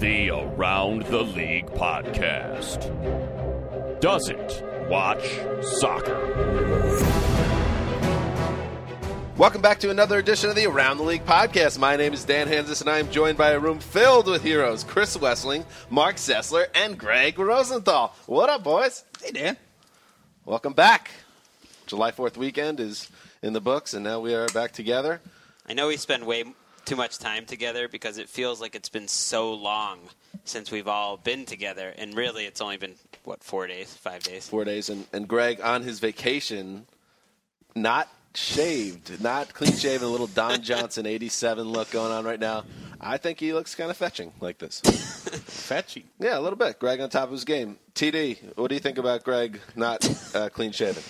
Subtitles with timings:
[0.00, 2.88] The Around the League podcast
[4.00, 5.22] doesn't watch
[5.60, 6.16] soccer.
[9.36, 11.78] Welcome back to another edition of the Around the League podcast.
[11.78, 14.84] My name is Dan Hanzus, and I am joined by a room filled with heroes
[14.84, 18.14] Chris Wesseling, Mark Sessler, and Greg Rosenthal.
[18.24, 19.04] What up, boys?
[19.22, 19.58] Hey, Dan.
[20.46, 21.10] Welcome back.
[21.86, 23.10] July 4th weekend is
[23.42, 25.20] in the books, and now we are back together.
[25.66, 26.44] I know we spend way
[26.84, 29.98] too much time together because it feels like it's been so long
[30.44, 34.48] since we've all been together, and really it's only been, what, four days, five days?
[34.48, 36.86] Four days, and, and Greg on his vacation,
[37.74, 42.64] not shaved, not clean shaven, a little Don Johnson 87 look going on right now.
[43.00, 44.80] I think he looks kind of fetching like this.
[44.80, 46.04] Fetchy.
[46.18, 46.78] Yeah, a little bit.
[46.78, 47.78] Greg on top of his game.
[47.94, 51.02] TD, what do you think about Greg not uh, clean shaven?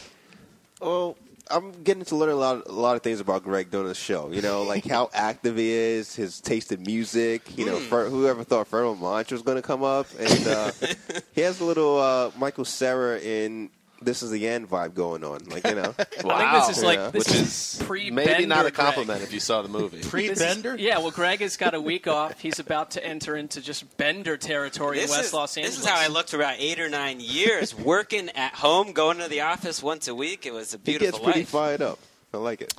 [0.81, 1.17] Well,
[1.51, 4.31] I'm getting to learn a lot, a lot of things about Greg during the show.
[4.31, 7.57] You know, like how active he is, his taste in music.
[7.59, 10.71] You know, for, whoever thought Pharoah Monch was going to come up, and uh,
[11.33, 13.71] he has a little uh, Michael Cera in
[14.03, 15.45] "This Is the End" vibe going on.
[15.47, 17.11] Like you know, I think this is like Yeah.
[17.11, 17.41] this Which is
[17.81, 18.75] is pre maybe not a Greg.
[18.75, 20.01] compliment if you saw the movie.
[20.03, 20.77] Pre-Bender?
[20.79, 22.41] Yeah, well, Greg has got a week off.
[22.41, 25.77] He's about to enter into just Bender territory This in West is, Los Angeles.
[25.77, 29.19] this is how I looked for about eight or nine years, working at home, going
[29.19, 30.47] to the office once a week.
[30.47, 30.93] It was a beautiful.
[30.93, 31.49] he beautiful gets pretty life.
[31.79, 31.99] fired up.
[32.33, 32.73] I like it.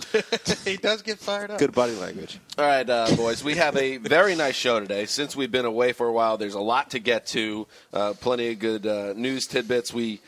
[0.64, 1.60] he does get fired up.
[1.60, 2.40] Good body language.
[2.58, 5.06] All right, uh, boys, we have a very nice show today.
[5.06, 7.68] Since we've been away for a while, there's a lot to get to.
[7.92, 9.94] Uh, plenty of good uh, news tidbits.
[9.94, 10.22] We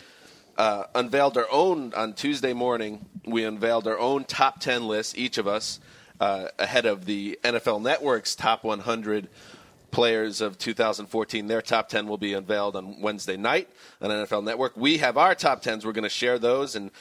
[0.58, 3.06] uh, unveiled our own on Tuesday morning.
[3.26, 5.80] We unveiled our own top 10 list, each of us,
[6.20, 9.30] uh, ahead of the NFL Network's top 100
[9.92, 11.48] players of 2014.
[11.48, 13.70] Their top 10 will be unveiled on Wednesday night
[14.02, 14.76] on NFL Network.
[14.76, 15.86] We have our top 10s.
[15.86, 16.76] We're going to share those.
[16.76, 16.92] And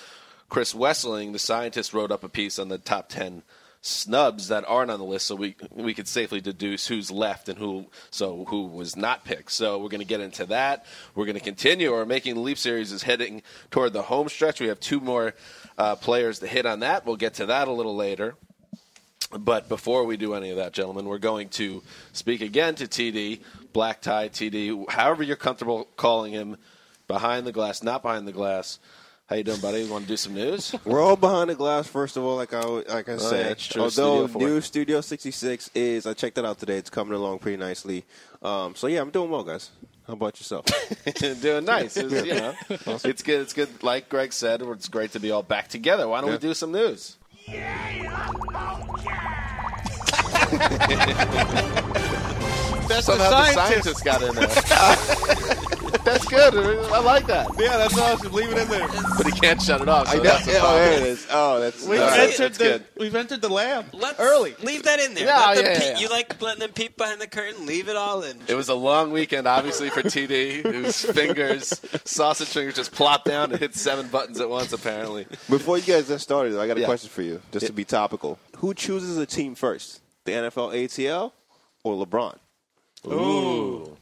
[0.48, 3.42] Chris Wesseling, the scientist, wrote up a piece on the top 10
[3.82, 7.58] snubs that aren't on the list so we we could safely deduce who's left and
[7.58, 9.50] who so who was not picked.
[9.50, 10.86] So we're going to get into that.
[11.14, 11.92] We're going to continue.
[11.92, 14.60] Our Making the Leap series is heading toward the home stretch.
[14.60, 15.34] We have two more
[15.76, 17.04] uh, players to hit on that.
[17.04, 18.36] We'll get to that a little later.
[19.36, 21.82] But before we do any of that, gentlemen, we're going to
[22.12, 23.40] speak again to TD,
[23.72, 26.58] Black Tie TD, however you're comfortable calling him,
[27.08, 28.78] behind the glass, not behind the glass.
[29.32, 29.80] How you doing, buddy?
[29.80, 30.74] You want to do some news?
[30.84, 31.88] We're all behind the glass.
[31.88, 33.82] First of all, like I like I Oh, said, yeah, it's true.
[33.84, 36.76] although Studio new Studio 66 is, I checked that out today.
[36.76, 38.04] It's coming along pretty nicely.
[38.42, 39.70] Um, so yeah, I'm doing well, guys.
[40.06, 40.66] How about yourself?
[41.40, 41.96] doing nice.
[41.96, 43.40] It's, you know, it's good.
[43.40, 43.82] It's good.
[43.82, 46.06] Like Greg said, it's great to be all back together.
[46.06, 47.16] Why don't we do some news?
[47.48, 48.28] yeah
[52.86, 53.56] That's Somehow the the scientist.
[54.02, 54.48] scientist got in there.
[56.04, 56.54] that's good.
[56.54, 57.48] I like that.
[57.58, 58.32] yeah, that's awesome.
[58.32, 58.88] Leave it in there.
[59.16, 60.08] But he can't shut it off.
[60.08, 60.22] So I know.
[60.22, 61.26] that's Oh, there it is.
[61.30, 62.20] Oh, that's We've all right.
[62.20, 62.84] entered that's the good.
[62.98, 64.54] we've entered the lab Let's early.
[64.62, 65.26] leave that in there.
[65.26, 65.82] Yeah, Let yeah, peek.
[65.88, 65.98] yeah.
[65.98, 67.66] You like letting them peep behind the curtain?
[67.66, 68.38] Leave it all in.
[68.48, 73.50] It was a long weekend, obviously, for TD, whose fingers, sausage fingers, just plopped down
[73.52, 75.26] and hit seven buttons at once, apparently.
[75.48, 76.86] Before you guys get started, I got a Yeah.
[76.86, 78.38] question for you, just to be topical.
[78.58, 81.32] Who chooses a team first, the NFL ATL
[81.84, 82.36] or LeBron?
[83.06, 83.96] Ooh.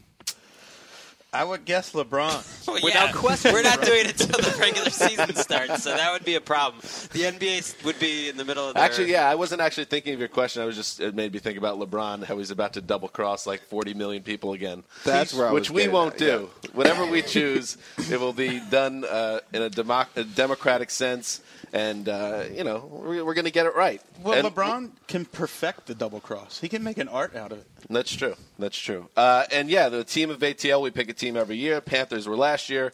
[1.33, 2.57] I would guess LeBron.
[2.71, 3.87] Well, Without yeah, question, we're not bro.
[3.87, 6.81] doing it until the regular season starts, so that would be a problem.
[7.13, 10.15] The NBA would be in the middle of their, Actually, yeah, I wasn't actually thinking
[10.15, 10.63] of your question.
[10.63, 13.45] I was just it made me think about LeBron, how he's about to double cross
[13.45, 14.85] like 40 million people again.
[15.03, 16.51] That's where I which we won't at, do.
[16.75, 17.77] Whatever we choose,
[18.09, 21.41] it will be done uh, in a, democ- a democratic sense,
[21.73, 24.01] and uh, you know we're, we're going to get it right.
[24.23, 26.61] Well, And- LeBron can perfect the double cross.
[26.61, 27.67] He can make an art out of it.
[27.89, 28.37] That's true.
[28.61, 29.09] That's true.
[29.17, 31.81] Uh, and yeah, the team of ATL, we pick a team every year.
[31.81, 32.93] Panthers were last year.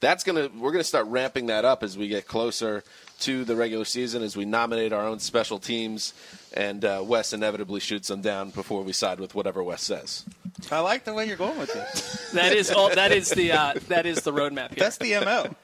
[0.00, 2.84] That's gonna we're gonna start ramping that up as we get closer
[3.20, 6.14] to the regular season, as we nominate our own special teams,
[6.54, 10.24] and uh, Wes inevitably shoots them down before we side with whatever Wes says.
[10.70, 12.16] I like the way you're going with this.
[12.34, 12.94] That is all.
[12.94, 14.78] That is the uh, that is the roadmap here.
[14.78, 15.54] That's the mo.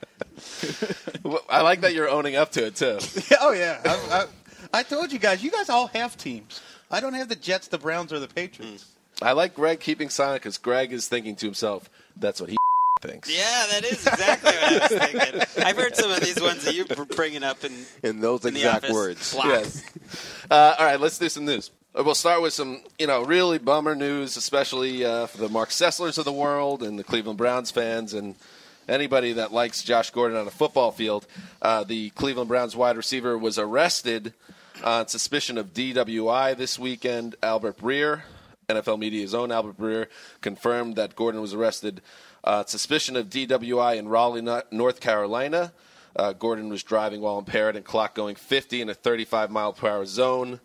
[1.48, 2.98] I like that you're owning up to it too.
[3.40, 4.26] oh yeah, I,
[4.72, 5.44] I, I told you guys.
[5.44, 6.60] You guys all have teams.
[6.90, 8.86] I don't have the Jets, the Browns, or the Patriots.
[9.22, 12.56] I like Greg keeping silent because Greg is thinking to himself, "That's what he
[13.00, 15.64] thinks." Yeah, that is exactly what I was thinking.
[15.64, 17.72] I've heard some of these ones that you're bringing up in,
[18.02, 19.34] In those in exact words.
[19.34, 19.46] Block.
[19.46, 19.84] Yes.
[20.50, 21.70] Uh, all right, let's do some news.
[21.96, 25.68] Uh, We'll start with some, you know, really bummer news, especially uh, for the Mark
[25.70, 28.34] Sesslers of the world and the Cleveland Browns fans and
[28.88, 31.26] anybody that likes Josh Gordon on a football field.
[31.62, 34.32] Uh, the Cleveland Browns wide receiver was arrested
[34.82, 37.36] on suspicion of DWI this weekend.
[37.42, 38.22] Albert Breer,
[38.68, 40.06] NFL Media's own Albert Breer,
[40.40, 42.00] confirmed that Gordon was arrested
[42.44, 45.72] uh, suspicion of DWI in Raleigh, North Carolina.
[46.16, 49.88] Uh, Gordon was driving while impaired and clock going 50 in a 35 mile per
[49.88, 50.60] hour zone.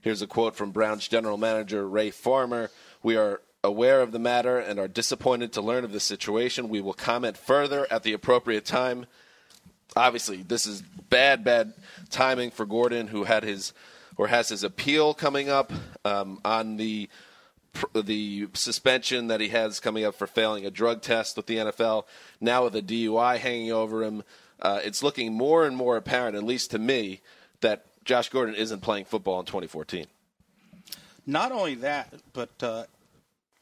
[0.00, 2.70] Here's a quote from Browns general manager Ray Farmer.
[3.02, 6.68] We are aware of the matter and are disappointed to learn of the situation.
[6.68, 9.06] We will comment further at the appropriate time.
[9.96, 11.74] Obviously, this is bad, bad
[12.08, 13.72] timing for Gordon, who had his
[14.16, 15.72] or has his appeal coming up
[16.04, 17.08] um, on the
[17.94, 22.04] the suspension that he has coming up for failing a drug test with the NFL.
[22.40, 24.22] Now with a DUI hanging over him,
[24.60, 27.20] uh, it's looking more and more apparent, at least to me,
[27.60, 30.06] that Josh Gordon isn't playing football in 2014.
[31.26, 32.84] Not only that, but uh,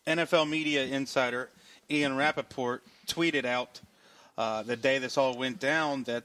[0.07, 1.51] NFL media insider
[1.91, 3.81] Ian Rapoport tweeted out
[4.37, 6.25] uh, the day this all went down that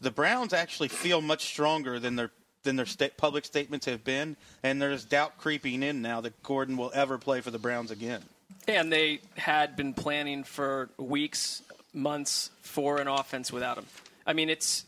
[0.00, 2.30] the Browns actually feel much stronger than their
[2.62, 6.90] than their public statements have been, and there's doubt creeping in now that Gordon will
[6.94, 8.22] ever play for the Browns again.
[8.66, 11.62] And they had been planning for weeks,
[11.94, 13.86] months for an offense without him.
[14.26, 14.84] I mean, it's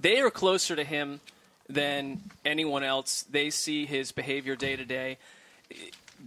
[0.00, 1.20] they are closer to him
[1.68, 3.24] than anyone else.
[3.30, 5.18] They see his behavior day to day.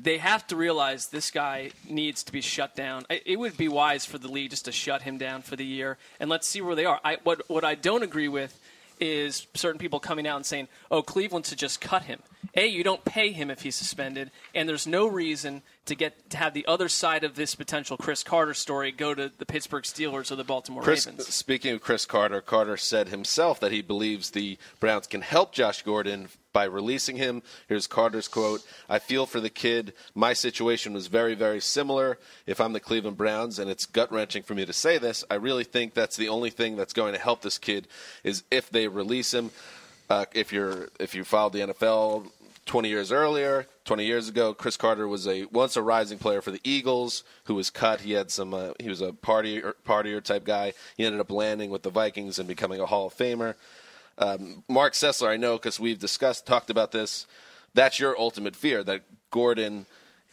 [0.01, 3.05] They have to realize this guy needs to be shut down.
[3.09, 5.97] It would be wise for the league just to shut him down for the year
[6.19, 6.99] and let's see where they are.
[7.03, 8.57] I, what what I don't agree with
[9.01, 12.21] is certain people coming out and saying, "Oh, Cleveland should just cut him."
[12.55, 16.37] A, you don't pay him if he's suspended, and there's no reason to get to
[16.37, 20.31] have the other side of this potential Cris Carter story go to the Pittsburgh Steelers
[20.31, 21.33] or the Baltimore Chris, Ravens.
[21.33, 25.81] speaking of Cris Carter, Carter said himself that he believes the Browns can help Josh
[25.81, 27.41] Gordon by releasing him.
[27.67, 29.93] Here's Carter's quote I feel for the kid.
[30.13, 32.19] My situation was very, very similar.
[32.45, 35.35] If I'm the Cleveland Browns, and it's gut wrenching for me to say this, I
[35.35, 37.87] really think that's the only thing that's going to help this kid
[38.23, 39.51] is if they release him.
[40.09, 42.29] Uh, if you're if you followed the NFL
[42.65, 46.51] 20 years earlier, 20 years ago, Cris Carter was a once a rising player for
[46.51, 48.01] the Eagles who was cut.
[48.01, 50.73] He had some uh, he was a partier partier type guy.
[50.97, 53.55] He ended up landing with the Vikings and becoming a Hall of Famer.
[54.17, 57.25] Um, Mark Sessler, I know because we've discussed talked about this.
[57.73, 59.01] That's your ultimate fear that
[59.31, 59.85] Gordon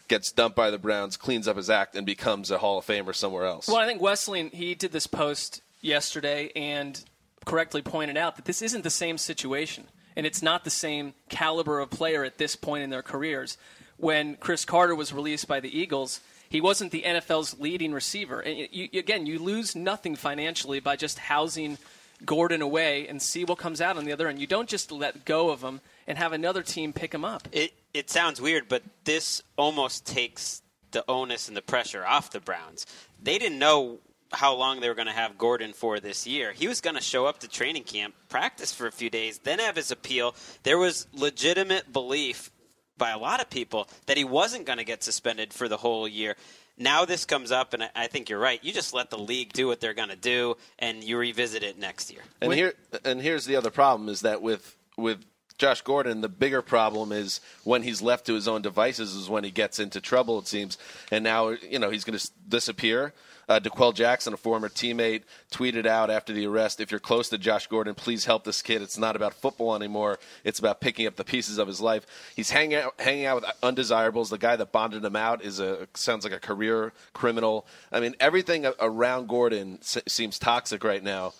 [0.09, 3.15] gets dumped by the Browns, cleans up his act, and becomes a Hall of Famer
[3.15, 3.69] somewhere else.
[3.69, 7.03] Well, I think Wesseling he did this post yesterday and
[7.45, 9.85] correctly pointed out that this isn't the same situation,
[10.19, 13.57] and it's not the same caliber of player at this point in their careers.
[13.99, 18.41] When Cris Carter was released by the Eagles, he wasn't the NFL's leading receiver.
[18.41, 21.79] And you, again, you lose nothing financially by just housing
[22.27, 24.41] Gordon away and see what comes out on the other end.
[24.41, 27.47] You don't just let go of him and have another team pick him up.
[27.53, 32.41] It it sounds weird, but this almost takes the onus and the pressure off the
[32.41, 32.87] Browns.
[33.23, 34.01] They didn't know
[34.33, 36.53] how long they were going to have Gordon for this year.
[36.53, 39.59] He was going to show up to training camp, practice for a few days, then
[39.59, 40.35] have his appeal.
[40.65, 42.51] There was legitimate belief
[42.97, 46.07] by a lot of people that he wasn't going to get suspended for the whole
[46.09, 46.37] year.
[46.77, 48.63] Now this comes up, and I- I think you're right.
[48.63, 51.79] You just let the league do what they're going to do, and you revisit it
[51.79, 52.23] next year.
[52.41, 55.25] And here and here's the other problem is that with with
[55.59, 56.21] Josh Gordon.
[56.21, 59.79] The bigger problem is when he's left to his own devices is when he gets
[59.79, 60.39] into trouble.
[60.39, 60.79] It seems,
[61.11, 63.13] and now you know he's going to disappear.
[63.49, 67.39] Uh, D'Qwell Jackson, a former teammate, tweeted out after the arrest If you're close to
[67.39, 68.83] Josh Gordon, please help this kid.
[68.83, 70.19] It's not about football anymore.
[70.45, 72.07] It's about picking up the pieces of his life.
[72.37, 74.29] He's hanging out, hanging out with undesirables.
[74.29, 77.67] The guy that bonded him out is a sounds like a career criminal.
[77.91, 81.33] I mean, everything around Gordon seems toxic right now.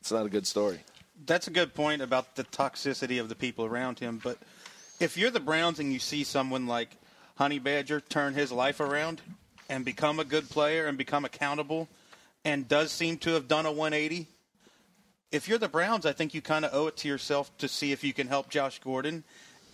[0.00, 0.80] It's not a good story.
[1.24, 4.20] That's a good point about the toxicity of the people around him.
[4.22, 4.38] But
[5.00, 6.96] if you're the Browns and you see someone like
[7.36, 9.22] Honey Badger turn his life around,
[9.68, 11.88] and become a good player and become accountable
[12.44, 14.28] and does seem to have done a 180.
[15.32, 17.92] If you're the Browns, I think you kind of owe it to yourself to see
[17.92, 19.24] if you can help Josh Gordon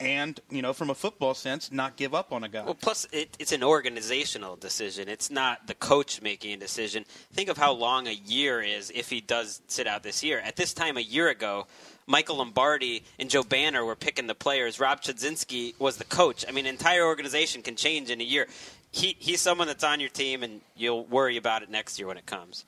[0.02, 2.64] and, you know, from a football sense, not give up on a guy.
[2.64, 5.09] Well, plus, it, it's an organizational decision.
[5.09, 7.04] It's not the coach making a decision.
[7.32, 10.40] Think of how long a year is if he does sit out this year.
[10.40, 11.66] At this time a year ago,
[12.06, 14.80] Michael Lombardi and Joe Banner were picking the players.
[14.80, 16.44] Rob Chudzinski was the coach.
[16.49, 18.49] I mean, entire organization can change in a year
[18.92, 22.18] he, he's someone that's on your team, and you'll worry about it next year when
[22.18, 22.64] it comes.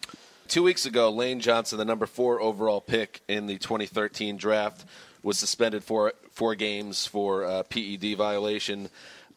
[0.48, 4.84] Two weeks ago, Lane Johnson, the number four overall pick in the 2013 draft,
[5.24, 8.90] was suspended for four games for uh, PED violation.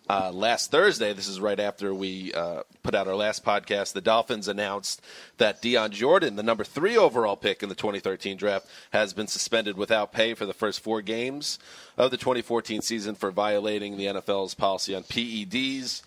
[0.10, 4.02] Uh, last Thursday, this is right after we uh, put out our last podcast, the
[4.02, 5.02] Dolphins announced
[5.38, 9.78] that Dion Jordan, the number three overall pick in the 2013 draft, has been suspended
[9.78, 11.58] without pay for the first four games
[11.98, 16.04] of the 2014 season for violating the NFL's policy on PEDs.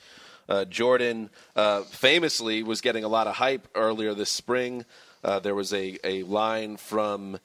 [0.48, 4.84] Uh, Jordan uh, famously was getting a lot of hype earlier this spring.
[5.22, 7.38] Uh, there was a, a line from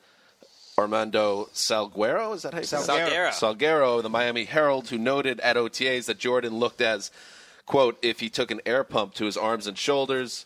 [0.78, 3.30] Armando Salguero, is that how you say Salguero.
[3.30, 7.12] Salguero, the Miami Herald, who noted at OTAs that Jordan looked as,
[7.66, 10.46] quote, if he took an air pump to his arms and shoulders,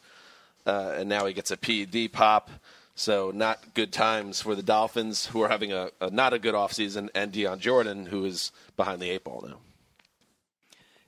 [0.67, 2.51] uh, and now he gets a PED pop.
[2.93, 6.53] So not good times for the Dolphins, who are having a, a not a good
[6.53, 9.43] offseason, and Dion Jordan, who is behind the eight ball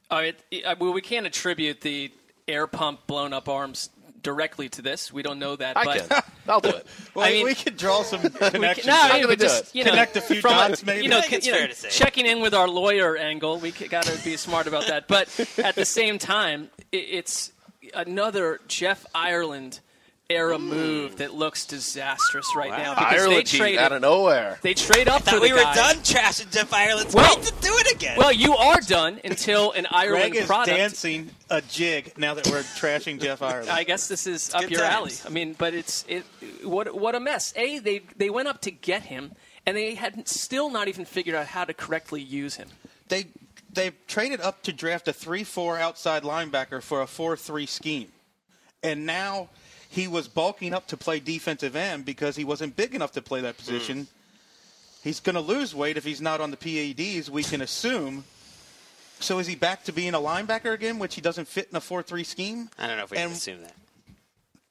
[0.10, 0.18] now.
[0.18, 2.12] It, it, well, we can't attribute the
[2.48, 3.90] air pump blown up arms
[4.22, 5.12] directly to this.
[5.12, 5.78] We don't know that.
[5.78, 6.24] I but, can.
[6.48, 6.88] I'll do it.
[7.16, 8.88] well, I mean, we could draw some connections.
[8.88, 11.04] no, I mean, just, you know, connect a few dots, maybe.
[11.04, 11.90] You know, it's you fair know, to say.
[11.90, 15.08] checking in with our lawyer angle, we got to be smart about that.
[15.08, 17.52] But at the same time, it, it's
[17.94, 19.80] another Jeff Ireland
[20.32, 22.96] era move that looks disastrous right now.
[22.96, 24.60] Because Ireland they traded, out of nowhere.
[24.62, 25.76] They trade up Thought for we the were guy.
[25.76, 27.12] done trashing Jeff Ireland.
[27.14, 28.18] Well- Wait to do it again.
[28.18, 30.78] Well, you are done until an Ireland Greg is product.
[30.78, 33.70] dancing a jig now that we're trashing Jeff Ireland.
[33.70, 35.12] I guess this is up good your alley.
[35.26, 36.24] I mean, but it's it.
[36.64, 37.54] What what a mess.
[37.56, 39.32] A they they went up to get him,
[39.66, 42.70] and they had still not even figured out how to correctly use him.
[43.10, 43.28] they
[43.74, 48.10] they traded up to draft a three-four outside linebacker for a four-three scheme,
[48.84, 49.48] and now
[49.92, 53.42] he was bulking up to play defensive end because he wasn't big enough to play
[53.42, 53.60] that mm.
[53.60, 54.08] position.
[55.04, 57.30] He's going to lose weight if he's not on the PEDs.
[57.30, 58.24] We can assume.
[59.20, 61.82] So is he back to being a linebacker again, which he doesn't fit in a
[61.82, 62.70] four-three scheme?
[62.80, 63.76] I don't know if we and can assume that.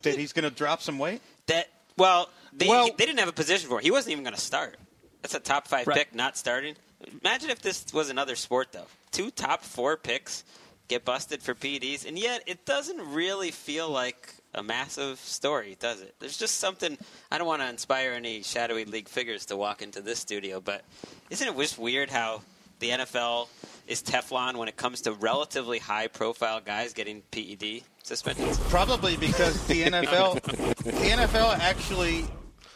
[0.02, 1.20] that he's going to drop some weight.
[1.46, 3.78] That well, they Well- they didn't have a position for.
[3.78, 3.84] It.
[3.84, 4.78] He wasn't even going to start.
[5.20, 5.98] That's a top five Right.
[5.98, 6.76] pick, not starting.
[7.22, 8.86] Imagine if this was another sport, though.
[9.10, 10.44] Two top four picks
[10.88, 16.00] get busted for PEDs, and yet it doesn't really feel like a massive story, does
[16.00, 16.14] it?
[16.18, 16.98] There's just something.
[17.30, 20.82] I don't want to inspire any shadowy league figures to walk into this studio, but
[21.30, 22.42] isn't it just weird how
[22.80, 23.48] the NFL
[23.86, 28.58] is Teflon when it comes to relatively high-profile guys getting PED suspensions?
[28.68, 30.42] Probably because the NFL,
[30.82, 32.24] the NFL actually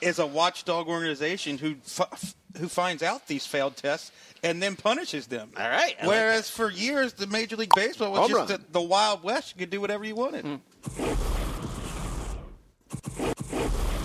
[0.00, 4.12] is a watchdog organization who f- who finds out these failed tests
[4.44, 5.50] and then punishes them.
[5.56, 8.60] All right, I like Whereas for years, the Major League Baseball was Home just the,
[8.70, 9.54] the Wild West.
[9.54, 10.44] You could do whatever you wanted.
[10.44, 11.33] Hmm.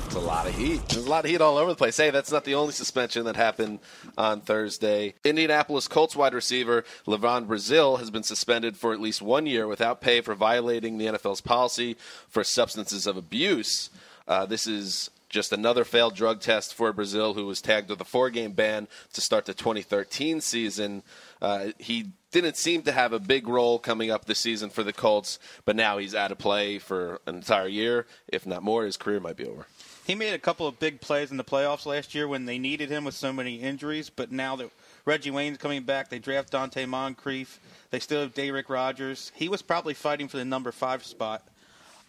[0.09, 0.81] It's a lot of heat.
[0.89, 1.95] There's a lot of heat all over the place.
[1.95, 3.77] Hey, that's not the only suspension that happened
[4.17, 5.13] on Thursday.
[5.23, 10.01] Indianapolis Colts wide receiver LaVon Brazill has been suspended for at least one year without
[10.01, 11.95] pay for violating the NFL's policy
[12.27, 13.91] for substances of abuse.
[14.27, 18.05] Uh, this is just another failed drug test for Brazill, who was tagged with a
[18.05, 21.03] four-game ban to start the 2013 season.
[21.39, 24.91] Uh, he didn't seem to have a big role coming up this season for the
[24.91, 28.85] Colts, but now he's out of play for an entire year, if not more.
[28.85, 29.67] His career might be over.
[30.09, 32.89] He made a couple of big plays in the playoffs last year when they needed
[32.89, 34.09] him with so many injuries.
[34.09, 34.71] But now that
[35.05, 37.59] Reggie Wayne's coming back, they draft Donte Moncrief.
[37.91, 39.31] They still have Da'Rick Rogers.
[39.35, 41.47] He was probably fighting for the number five spot.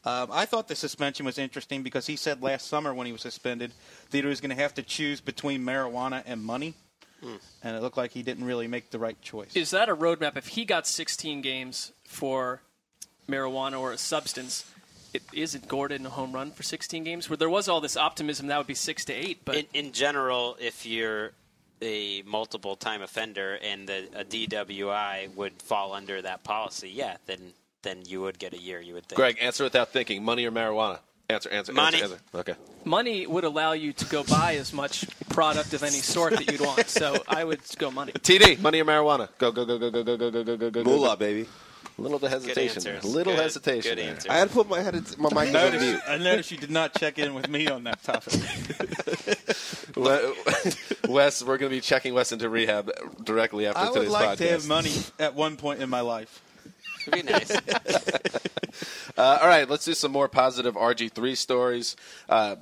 [0.06, 3.20] Um, I thought the suspension was interesting because he said last summer when he was
[3.20, 3.70] suspended
[4.12, 6.72] that he was going to have to choose between marijuana and money.
[7.62, 9.54] And it looked like he didn't really make the right choice.
[9.54, 10.38] Is that a roadmap?
[10.38, 12.62] If he got 16 games for
[13.28, 14.64] marijuana or a substance,
[15.12, 17.28] it, isn't Gordon a home run for 16 games?
[17.28, 19.92] Where there was all this optimism that would be six to eight, but in, in
[19.92, 21.32] general, if you're
[21.82, 27.52] a multiple time offender and the, a DWI would fall under that policy, yeah, then
[27.82, 28.80] then you would get a year.
[28.80, 29.16] You would think.
[29.16, 30.22] Greg, answer without thinking.
[30.22, 30.98] Money or marijuana?
[31.30, 32.02] Answer, answer, Money.
[32.02, 32.24] answer, answer.
[32.34, 32.54] Okay.
[32.84, 36.60] Money would allow you to go buy as much product of any sort that you'd
[36.60, 36.88] want.
[36.88, 38.12] So I would go money.
[38.12, 39.28] TD, money or marijuana?
[39.38, 40.82] Go, go, go, go, go, go, go, go, go, go, go.
[40.82, 41.46] Moolah, baby.
[42.00, 42.76] A little bit of hesitation.
[42.76, 43.04] answers.
[43.04, 43.96] A little Good- hesitation.
[43.96, 44.30] good answer.
[44.32, 44.94] I had to put my head.
[45.18, 46.00] My mic on mute.
[46.08, 48.40] I noticed you did not check in with me on that topic.
[51.08, 52.90] Wes, we're going to be checking Wes into rehab
[53.22, 54.36] directly after I would like podcast.
[54.38, 56.42] to have money at one point in my life.
[57.06, 57.50] It'd be nice.
[59.18, 61.96] Uh, all right, let's do some more positive RG3 stories.
[62.28, 62.56] Uh,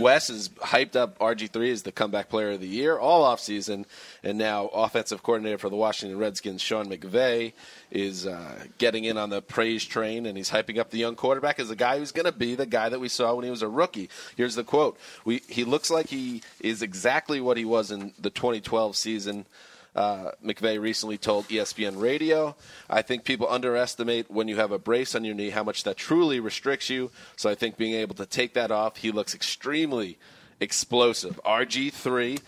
[0.00, 3.84] Wes has hyped up RG3 as the comeback player of the year all offseason,
[4.22, 7.52] and now offensive coordinator for the Washington Redskins, Sean McVay,
[7.90, 11.60] is uh, getting in on the praise train, and he's hyping up the young quarterback
[11.60, 13.62] as the guy who's going to be the guy that we saw when he was
[13.62, 14.08] a rookie.
[14.36, 18.30] Here's the quote: "We he looks like he is exactly what he was in the
[18.30, 19.46] 2012 season."
[19.96, 22.54] Uh, McVay recently told ESPN Radio.
[22.88, 25.96] I think people underestimate when you have a brace on your knee how much that
[25.96, 27.10] truly restricts you.
[27.36, 30.18] So I think being able to take that off, he looks extremely
[30.60, 31.40] explosive.
[31.44, 32.40] RG3,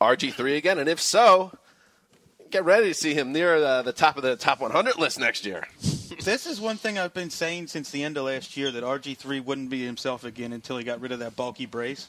[0.00, 1.52] RG3 again, and if so,
[2.50, 5.46] get ready to see him near uh, the top of the top 100 list next
[5.46, 5.66] year.
[6.22, 9.42] This is one thing I've been saying since the end of last year that RG3
[9.42, 12.08] wouldn't be himself again until he got rid of that bulky brace.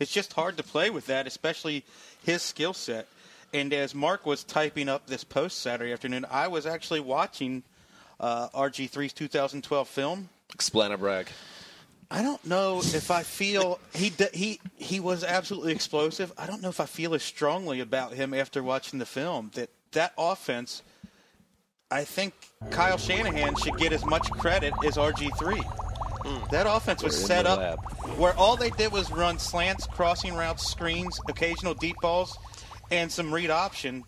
[0.00, 1.84] It's just hard to play with that, especially
[2.24, 3.06] his skill set.
[3.52, 7.62] And as Mark was typing up this post Saturday afternoon, I was actually watching
[8.18, 10.28] uh, RG3's 2012 film.
[10.54, 11.28] Explain a brag.
[12.10, 16.30] I don't know if I feel he he he was absolutely explosive.
[16.36, 19.70] I don't know if I feel as strongly about him after watching the film that
[19.92, 20.82] that offense.
[21.90, 22.34] I think
[22.70, 26.50] Kyle Shanahan should get as much credit as RG3.
[26.50, 27.82] That offense was We're set up
[28.18, 32.36] where all they did was run slants, crossing routes, screens, occasional deep balls,
[32.92, 34.04] and some read option.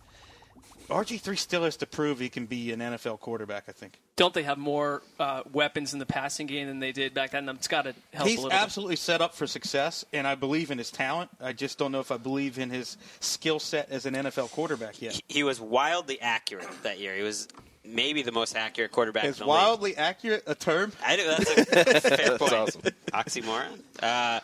[0.91, 3.65] RG3 still has to prove he can be an NFL quarterback.
[3.69, 3.99] I think.
[4.17, 7.49] Don't they have more uh, weapons in the passing game than they did back then?
[7.49, 8.61] It's got to help a He's little bit.
[8.63, 11.31] absolutely set up for success, and I believe in his talent.
[11.41, 15.01] I just don't know if I believe in his skill set as an NFL quarterback
[15.01, 15.19] yet.
[15.27, 17.15] he was wildly accurate that year.
[17.17, 17.49] He was
[17.83, 19.59] maybe the most accurate quarterback Is in the league.
[19.63, 20.93] wildly accurate a term?
[21.05, 21.27] I do.
[21.27, 22.53] That's a, that's a fair That's point.
[22.53, 22.83] awesome.
[23.13, 23.81] Oxymoron.
[24.03, 24.41] Uh,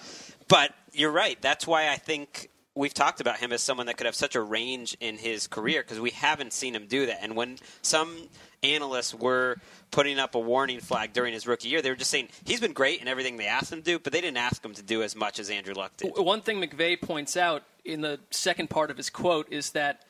[0.48, 1.40] but you're right.
[1.42, 2.48] That's why I think
[2.80, 5.82] we've talked about him as someone that could have such a range in his career
[5.82, 7.18] because we haven't seen him do that.
[7.22, 8.16] And when some
[8.62, 9.56] analysts were
[9.90, 12.72] putting up a warning flag during his rookie year, they were just saying he's been
[12.72, 15.02] great in everything they asked him to do, but they didn't ask him to do
[15.02, 16.12] as much as Andrew Luck did.
[16.16, 20.02] One thing McVay points out in the second part of his quote is that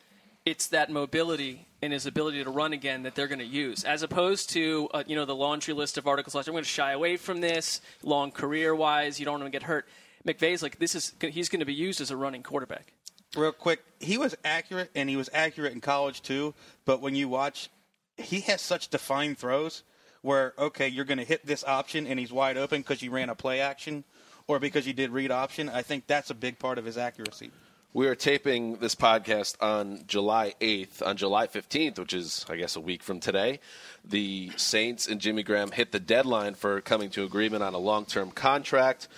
[0.46, 4.02] it's that mobility and his ability to run again that they're going to use, as
[4.02, 7.16] opposed to uh, you know the laundry list of articles I'm going to shy away
[7.16, 9.18] from this long career wise.
[9.18, 9.86] You don't want to get hurt.
[10.26, 12.92] McVay's like this is he's going to be used as a running quarterback.
[13.36, 16.54] Real quick, he was accurate, and he was accurate in college too.
[16.84, 17.70] But when you watch,
[18.16, 19.82] he has such defined throws
[20.22, 23.30] where okay, you're going to hit this option, and he's wide open because you ran
[23.30, 24.04] a play action,
[24.46, 25.68] or because you did read option.
[25.68, 27.50] I think that's a big part of his accuracy.
[27.92, 31.04] We are taping this podcast on July 8th.
[31.04, 33.58] On July 15th, which is, I guess, a week from today,
[34.04, 38.04] the Saints and Jimmy Graham hit the deadline for coming to agreement on a long
[38.04, 39.08] term contract.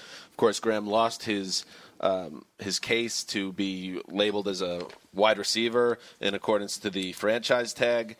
[0.43, 1.65] Of course, Graham lost his.
[2.01, 7.73] Um, his case to be labeled as a wide receiver in accordance to the franchise
[7.73, 8.17] tag.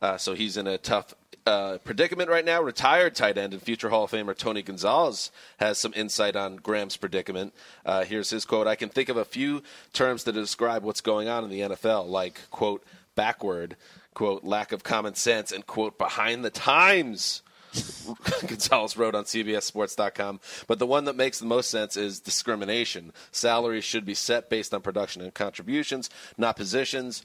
[0.00, 1.14] Uh, so he's in a tough
[1.46, 2.60] uh, predicament right now.
[2.60, 6.96] Retired tight end and future Hall of Famer Tony Gonzalez has some insight on Graham's
[6.96, 7.54] predicament.
[7.86, 11.28] Uh, here's his quote I can think of a few terms to describe what's going
[11.28, 12.82] on in the NFL, like, quote,
[13.14, 13.76] backward,
[14.14, 17.42] quote, lack of common sense, and, quote, behind the times.
[18.46, 20.40] Gonzalez wrote on CBSSports.com.
[20.66, 23.12] But the one that makes the most sense is discrimination.
[23.30, 27.24] Salaries should be set based on production and contributions, not positions.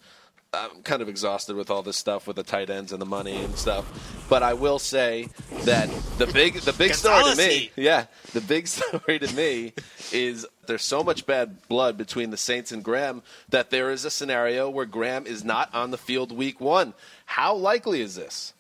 [0.54, 3.36] I'm kind of exhausted with all this stuff with the tight ends and the money
[3.36, 3.86] and stuff.
[4.30, 5.28] But I will say
[5.64, 9.74] that the big the big story to me, yeah, the big story to me
[10.14, 14.10] is there's so much bad blood between the Saints and Graham that there is a
[14.10, 16.94] scenario where Graham is not on the field week one.
[17.26, 18.54] How likely is this?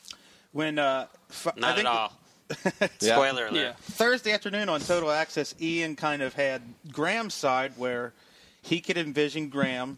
[0.51, 2.13] When uh, f- I Not at think all.
[2.99, 3.59] Spoiler alert.
[3.59, 3.73] Yeah.
[3.81, 6.61] Thursday afternoon on Total Access, Ian kind of had
[6.91, 8.13] Graham's side where
[8.61, 9.97] he could envision Graham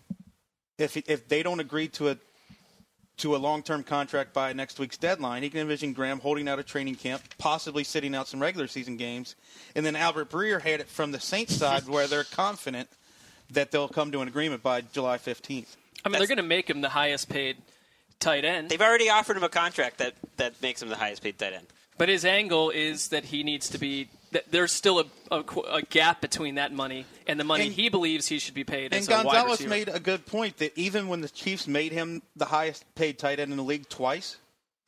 [0.80, 2.18] if if they don't agree to a
[3.18, 6.58] to a long term contract by next week's deadline, he can envision Graham holding out
[6.58, 9.36] a training camp, possibly sitting out some regular season games,
[9.76, 12.90] and then Albert Breer had it from the Saints side where they're confident
[13.52, 15.76] that they'll come to an agreement by July fifteenth.
[16.06, 17.58] I mean, they're going to make him the highest paid
[18.20, 18.70] tight end.
[18.70, 21.68] They've already offered him a contract that, that makes him the highest paid tight end.
[21.98, 25.06] But his angle is that he needs to be That there's still a,
[25.36, 28.64] a, a gap between that money and the money And- he believes he should be
[28.64, 29.70] paid And as a wide Gonzalez receiver.
[29.70, 33.40] made a good point that even when the Chiefs made him the highest paid tight
[33.40, 34.38] end in the league twice,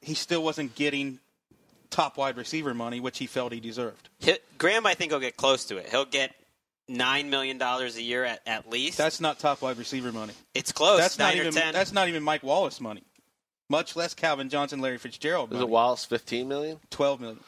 [0.01, 1.19] he still wasn't getting
[1.89, 4.07] top wide receiver money, which he felt he deserved.
[4.19, 5.89] He- Graham, I think, will get close to it.
[5.89, 6.33] He'll get
[6.89, 8.97] $9 million a year at, at least.
[8.97, 10.33] That's not top wide receiver money.
[10.53, 10.99] it's close.
[10.99, 11.73] That's not 9 or even 10.
[11.73, 13.03] that's not even Mike Wallace money.
[13.71, 15.63] Much less Calvin Johnson, Larry Fitzgerald Is money.
[15.65, 16.77] it Wallace 15 million?
[16.89, 17.39] Twelve million.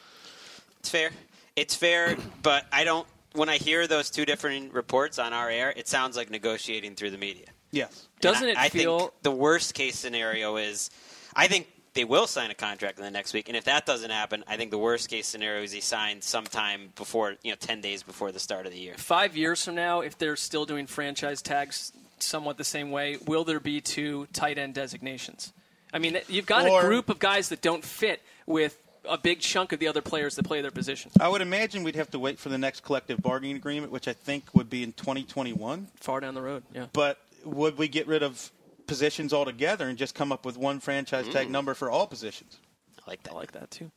[0.80, 1.10] It's fair.
[1.54, 3.06] It's fair, but I don't.
[3.34, 7.10] When I hear those two different reports on our air, it sounds like negotiating through
[7.10, 7.46] the media.
[7.72, 8.08] Yes.
[8.20, 10.88] Doesn't And it I, I feel- think the worst case scenario is,
[11.36, 14.10] I think they will sign a contract in the next week, and if that doesn't
[14.10, 17.80] happen, I think the worst case scenario is he signs sometime before, you know, ten
[17.82, 18.94] days before the start of the year.
[18.96, 23.44] Five years from now, if they're still doing franchise tags somewhat the same way, will
[23.44, 25.52] there be two tight end designations?
[25.94, 28.76] I mean, you've got Or- a group of guys that don't fit with
[29.08, 31.10] a big chunk of the other players that play their position.
[31.20, 34.12] I would imagine we'd have to wait for the next collective bargaining agreement, which I
[34.12, 35.88] think would be in 2021.
[36.00, 36.86] Far down the road, yeah.
[36.92, 38.50] But would we get rid of
[38.86, 41.50] positions altogether and just come up with one franchise tag mm.
[41.50, 42.58] number for all positions?
[43.06, 43.32] I like that.
[43.32, 43.90] I like that too.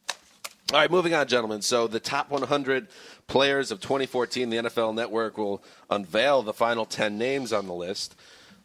[0.74, 1.62] All right, moving on, gentlemen.
[1.62, 2.90] So the top 100
[3.28, 8.16] players of 2014, the NFL Network will unveil the final 10 names on the list.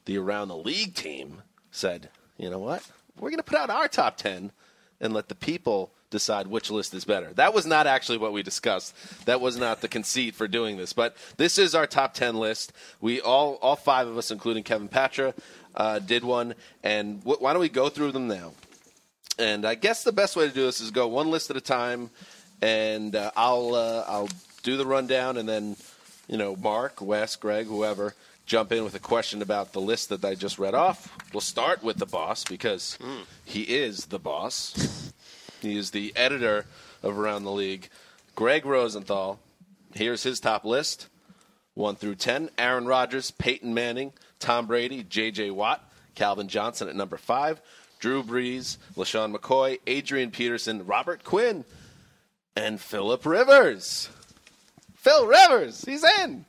[0.05, 2.83] The Around the League team said, you know what?
[3.19, 4.53] We're going to put out our top 10
[5.01, 7.33] and let the people decide which list is better.
[7.35, 8.95] That was not actually what we discussed.
[9.25, 10.93] That was not the conceit for doing this.
[10.93, 12.73] But this is our top 10 list.
[13.01, 15.35] We all, all five of us, including Kevin Patra,
[15.75, 16.55] uh, did one.
[16.83, 18.53] And wh- why don't we go through them now?
[19.39, 21.61] And I guess the best way to do this is go one list at a
[21.61, 22.11] time,
[22.61, 24.29] and uh, I'll uh, I'll
[24.63, 25.77] do the rundown, and then
[26.29, 28.15] you know Mark, Wes, Greg, whoever
[28.47, 31.17] jump in with a question about the list that I just read off.
[31.33, 32.99] We'll start with the boss because
[33.45, 35.13] he is the boss.
[35.61, 36.67] he is the editor
[37.03, 37.89] of Around the League,
[38.35, 39.41] Greg Rosenthal.
[39.95, 41.09] Here's his top list:
[41.75, 42.51] one through ten.
[42.59, 45.51] Aaron Rodgers, Peyton Manning, Tom Brady, J.J.
[45.51, 47.61] Watt, Calvin Johnson at number five.
[47.99, 51.65] Drew Brees, LeSean McCoy, Adrian Peterson, Robert Quinn,
[52.57, 54.09] and Philip Rivers.
[54.97, 56.45] Phil Rivers, he's in.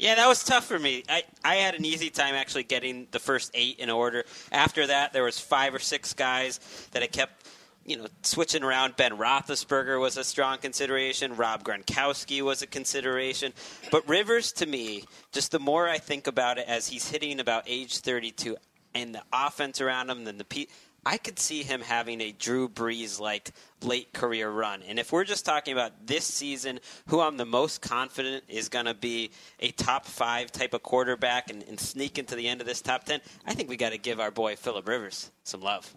[0.00, 1.04] Yeah, that was tough for me.
[1.10, 4.24] I, I had an easy time actually getting the first eight in order.
[4.50, 6.58] After that, there was five or six guys
[6.92, 7.46] that I kept,
[7.84, 8.96] you know, switching around.
[8.96, 11.36] Ben Roethlisberger was a strong consideration.
[11.36, 13.52] Rob Gronkowski was a consideration.
[13.90, 17.64] But Rivers, to me, just the more I think about it, as he's hitting about
[17.66, 18.56] age 32,
[18.94, 20.66] and the offense around him, then the pe-
[21.04, 24.82] I could see him having a Drew Brees like late career run.
[24.82, 28.84] And if we're just talking about this season, who I'm the most confident is going
[28.84, 32.66] to be a top five type of quarterback and, and sneak into the end of
[32.66, 35.92] this top 10, I think we got to give our boy Philip Rivers some love.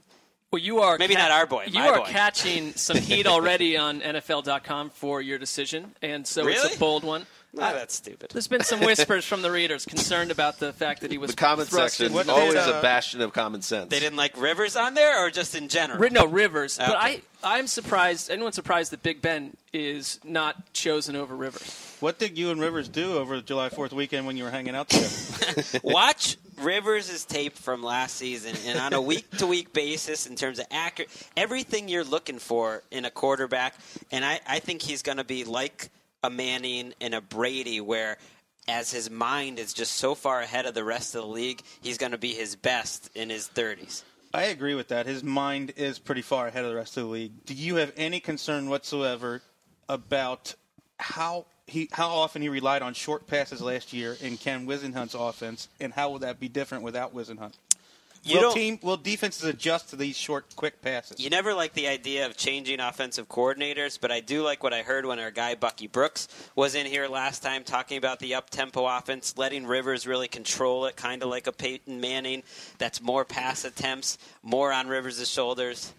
[0.52, 2.06] Well, you are Maybe not our boy, You are boy.
[2.06, 7.26] catching some heat already on NFL.com for your decision, and so it's a bold one.
[7.60, 8.32] Ah, that's stupid.
[8.32, 11.38] There's been some whispers from the readers concerned about the fact that he was The
[11.38, 13.90] comment section, in- always did, uh, a bastion of common sense.
[13.90, 16.10] They didn't like Rivers on there or just in general?
[16.10, 16.80] No, Rivers.
[16.80, 18.32] But I, I'm surprised.
[18.32, 21.96] Anyone surprised that Big Ben is not chosen over Rivers?
[22.00, 24.76] What did you and Rivers do over the July 4th weekend when you were hanging
[24.76, 25.80] out together?
[25.84, 30.60] Watch Rivers' tape from last season, and on a week to week basis, in terms
[30.60, 33.76] of accurate, everything you're looking for in a quarterback.
[34.12, 35.90] And I, I think he's going to be like
[36.24, 38.18] a Manning and a Brady, where
[38.68, 41.98] as his mind is just so far ahead of the rest of the league, he's
[41.98, 44.04] going to be his best in his 30s.
[44.34, 45.06] I agree with that.
[45.06, 47.46] His mind is pretty far ahead of the rest of the league.
[47.46, 49.42] Do you have any concern whatsoever
[49.88, 50.56] about
[50.98, 55.68] how he how often he relied on short passes last year in Ken Whisenhunt's offense,
[55.80, 57.54] and how will that be different without Wisenhunt?
[58.24, 61.20] You will team will defenses adjust to these short, quick passes?
[61.20, 64.82] You never like the idea of changing offensive coordinators, but I do like what I
[64.82, 68.50] heard when our guy Bucky Brooks was in here last time talking about the up
[68.50, 72.44] tempo offense, letting Rivers really control it, kind of like a Peyton Manning.
[72.78, 75.94] That's more pass attempts, more on Rivers' shoulders,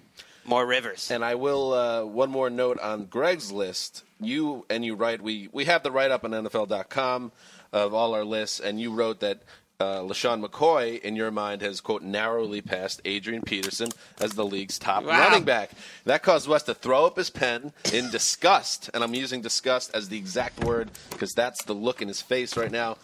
[0.45, 1.11] more Rivers.
[1.11, 4.03] And I will uh, one more note on Greg's list.
[4.19, 7.33] You and you write we we have the write up on NFL.com
[7.73, 9.43] of all our lists, and you wrote that
[9.85, 13.89] uh, LeSean McCoy, in your mind, has quote narrowly passed Adrian Peterson
[14.21, 15.19] as the league's top Wow.
[15.19, 15.71] running back.
[16.05, 20.09] That caused Wes to throw up his pen in disgust, and I'm using disgust as
[20.09, 22.97] the exact word because that's the look in his face right now.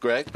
[0.00, 0.28] Greg,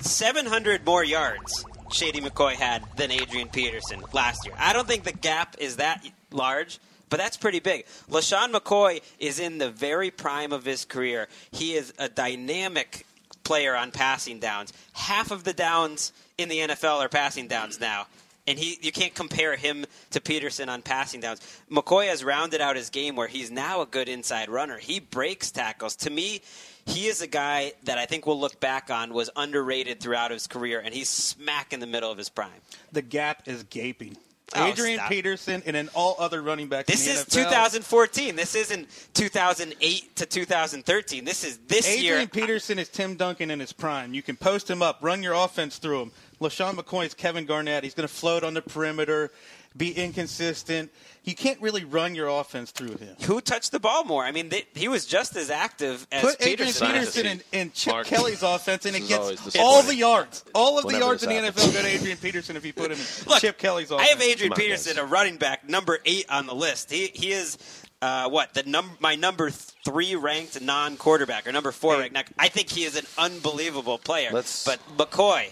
[0.00, 4.54] 700 more yards Shady McCoy had than Adrian Peterson last year.
[4.58, 7.86] I don't think the gap is that large, but that's pretty big.
[8.08, 11.28] LeSean McCoy is in the very prime of his career.
[11.50, 13.04] He is a dynamic
[13.44, 14.72] player on passing downs.
[14.92, 18.06] Half of the downs in the NFL are passing downs now.
[18.46, 21.40] And he, you can't compare him to Peterson on passing downs.
[21.70, 24.78] McCoy has rounded out his game where he's now a good inside runner.
[24.78, 25.94] He breaks tackles.
[25.96, 26.40] To me,
[26.86, 30.46] he is a guy that I think we'll look back on was underrated throughout his
[30.46, 32.50] career, and he's smack in the middle of his prime.
[32.92, 34.16] The gap is gaping.
[34.54, 35.08] Oh, Adrian stop.
[35.10, 36.88] Peterson and then all other running backs.
[36.88, 37.50] This in the is NFL.
[37.50, 38.36] 2014.
[38.36, 41.24] This isn't 2008 to 2013.
[41.24, 42.14] This is this Adrian year.
[42.14, 44.12] Adrian Peterson is Tim Duncan in his prime.
[44.12, 46.12] You can post him up, run your offense through him.
[46.40, 47.84] LeSean McCoy is Kevin Garnett.
[47.84, 49.30] He's going to float on the perimeter,
[49.76, 50.90] be inconsistent.
[51.22, 53.14] You can't really run your offense through him.
[53.22, 54.24] Who touched the ball more?
[54.24, 56.86] I mean, they, he was just as active as Put Adrian Peterson.
[56.88, 59.60] Peterson in, in Chip Mark, Kelly's offense, and it this is gets disappointing.
[59.60, 60.44] all the yards.
[60.54, 62.98] All of the yards in the NFL go to Adrian Peterson if you put him
[62.98, 64.08] in Look, Chip Kelly's offense.
[64.08, 65.04] I have Adrian Peterson, guys.
[65.04, 66.90] a running back, number eight on the list.
[66.90, 67.58] He he is
[68.02, 72.16] uh, what the num my number three ranked non quarterback or number four ranked.
[72.38, 74.30] I think he is an unbelievable player.
[74.32, 75.48] Let's- but McCoy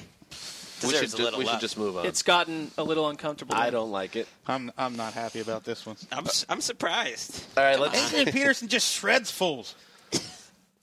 [0.83, 1.61] We should, a little we should love.
[1.61, 2.07] just move on.
[2.07, 3.55] It's gotten a little uncomfortable.
[3.55, 4.29] I don't like it.
[4.47, 5.97] I'm, I'm not happy about this one.
[6.13, 7.45] I'm I'm surprised.
[7.57, 9.75] All right, let's Adrian Peterson just shreds fools.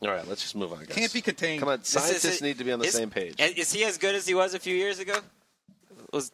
[0.02, 0.90] all right, let's just move on, guys.
[0.90, 1.60] Can't be contained.
[1.62, 2.44] Come on, This is scientists it.
[2.44, 3.36] need to be on the Is- same page.
[3.40, 5.18] Is he as good as he was a few years ago?
[6.12, 6.32] Was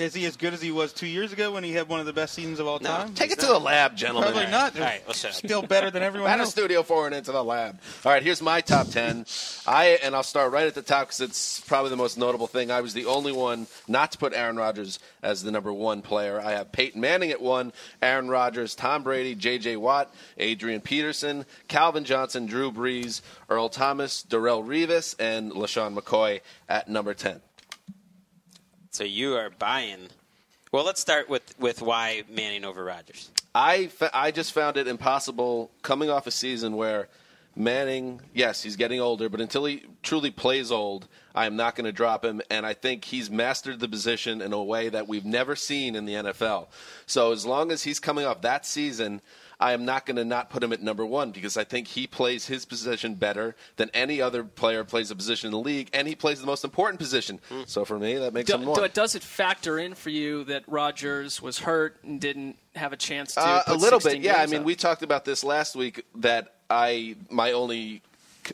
[0.00, 2.06] Is he as good as he was two years ago when he had one of
[2.06, 2.88] the best seasons of all No.
[2.88, 3.14] time?
[3.14, 4.32] Take it to the lab, gentlemen.
[4.32, 4.74] Probably not.
[4.76, 5.34] All right, well, shut.
[5.34, 7.78] Still better than everyone Out of studio four and into the lab.
[8.04, 9.26] All right, here's my top ten.
[9.66, 12.70] I and I'll start right at the top because it's probably the most notable thing.
[12.70, 16.40] I was the only one not to put Aaron Rodgers as the number one player.
[16.40, 19.76] I have Peyton Manning at one, Aaron Rodgers, Tom Brady, J.J.
[19.76, 26.88] Watt, Adrian Peterson, Calvin Johnson, Drew Brees, Earl Thomas, Darrelle Revis, and LeSean McCoy at
[26.88, 27.40] number ten.
[28.90, 30.08] So you are buying?
[30.72, 33.30] Well, let's start with with why Manning over Rodgers.
[33.54, 37.08] I, I just found it impossible coming off a season where
[37.56, 41.86] Manning, yes, he's getting older, but until he truly plays old, I am not going
[41.86, 42.40] to drop him.
[42.48, 46.04] And I think he's mastered the position in a way that we've never seen in
[46.04, 46.68] the NFL.
[47.06, 49.20] So as long as he's coming off that season,
[49.60, 52.06] I am not going to not put him at number one because I think he
[52.06, 56.08] plays his position better than any other player plays a position in the league, and
[56.08, 57.40] he plays the most important position.
[57.66, 58.80] So for me, that makes Do, him one.
[58.80, 62.96] do- does it factor in for you that Rodgers was hurt and didn't have a
[62.96, 63.40] chance to?
[63.40, 64.36] Uh, a little bit, yeah.
[64.36, 64.66] I mean, up?
[64.66, 66.06] we talked about this last week.
[66.16, 68.02] That I my only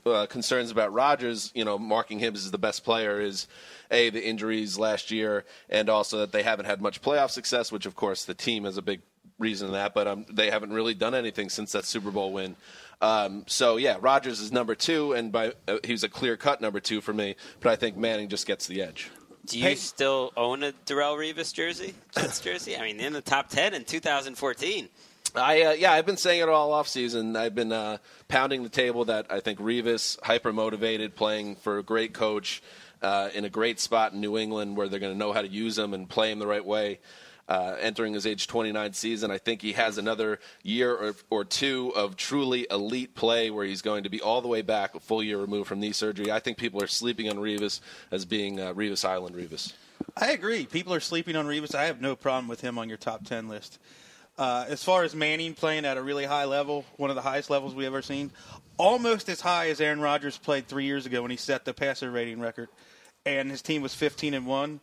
[0.04, 3.46] uh, concerns about Rodgers, you know, marking him as the best player is
[3.90, 7.86] a the injuries last year, and also that they haven't had much playoff success, which
[7.86, 9.00] of course the team is a big
[9.38, 9.94] reason that.
[9.94, 12.56] But um, they haven't really done anything since that Super Bowl win.
[13.00, 16.60] Um, so yeah, Rodgers is number two, and by uh, he was a clear cut
[16.60, 17.36] number two for me.
[17.60, 19.10] But I think Manning just gets the edge.
[19.46, 22.76] Do you still own a Darrelle Revis jersey, Jets jersey?
[22.76, 24.88] I mean, in the top ten in 2014.
[25.34, 27.36] I uh, yeah, I've been saying it all off season.
[27.36, 31.82] I've been uh, pounding the table that I think Revis hyper motivated, playing for a
[31.82, 32.62] great coach
[33.02, 35.48] uh, in a great spot in New England where they're going to know how to
[35.48, 36.98] use him and play him the right way.
[37.48, 41.92] Uh, entering his age 29 season, I think he has another year or, or two
[41.94, 45.22] of truly elite play where he's going to be all the way back, a full
[45.22, 46.32] year removed from knee surgery.
[46.32, 47.80] I think people are sleeping on Revis
[48.10, 49.74] as being uh, Revis Island Revis.
[50.16, 50.66] I agree.
[50.66, 51.74] People are sleeping on Revis.
[51.74, 53.78] I have no problem with him on your top 10 list.
[54.38, 57.48] Uh, as far as Manning playing at a really high level, one of the highest
[57.48, 58.30] levels we've ever seen,
[58.76, 62.10] almost as high as Aaron Rodgers played three years ago when he set the passer
[62.10, 62.68] rating record,
[63.24, 64.80] and his team was 15 and one.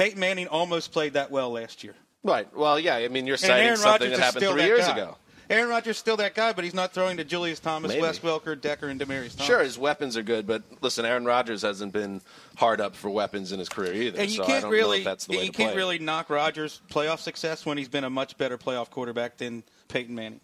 [0.00, 1.94] Peyton Manning almost played that well last year.
[2.24, 2.48] Right.
[2.56, 2.96] Well, yeah.
[2.96, 4.86] I mean, you're And citing Aaron something Rodgers that is happened still three that years
[4.86, 4.92] guy.
[4.98, 5.16] ago.
[5.50, 8.00] Aaron Rodgers is still that guy, but he's not throwing to Julius Thomas, Maybe.
[8.02, 9.46] Wes Welker, Decker, and Demaryius Thomas.
[9.46, 12.20] Sure, his weapons are good, but listen, Aaron Rodgers hasn't been
[12.56, 14.20] hard up for weapons in his career either.
[14.20, 15.74] And you so can't don't really, know if that's the way you to can't play
[15.74, 15.76] it.
[15.76, 20.14] really knock Rodgers' playoff success when he's been a much better playoff quarterback than Peyton
[20.14, 20.40] Manning.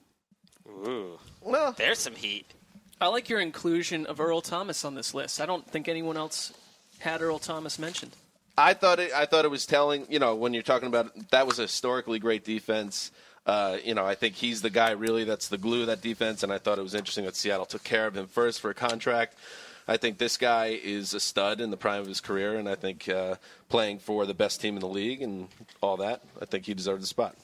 [0.68, 2.46] Ooh, Well, there's some heat.
[3.00, 5.40] I like your inclusion of Earl Thomas on this list.
[5.40, 6.52] I don't think anyone else
[6.98, 8.16] had Earl Thomas mentioned.
[8.58, 9.12] I thought it.
[9.12, 10.06] I thought it was telling.
[10.08, 13.10] You know, when you're talking about that was a historically great defense.
[13.44, 16.42] Uh, you know, I think he's the guy really that's the glue of that defense,
[16.42, 18.74] and I thought it was interesting that Seattle took care of him first for a
[18.74, 19.36] contract.
[19.86, 22.74] I think this guy is a stud in the prime of his career, and I
[22.74, 23.36] think uh,
[23.68, 25.46] playing for the best team in the league and
[25.80, 27.36] all that, I think he deserved the spot.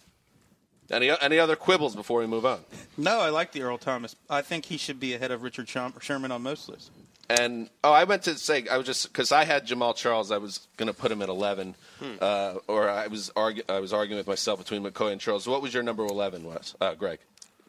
[0.91, 2.61] Any any other quibbles before we move on?
[2.97, 4.17] No, I like the Earl Thomas.
[4.29, 6.91] I think he should be ahead of Richard Sherman on most lists.
[7.41, 10.37] And oh, I went to say I was just because I had Jamaal Charles, I
[10.37, 11.75] was going to put him at eleven,
[12.21, 15.47] uh, or I was argu- I was arguing with myself between McCoy and Charles.
[15.47, 16.45] What was your number eleven?
[16.45, 17.21] Was uh, Greg?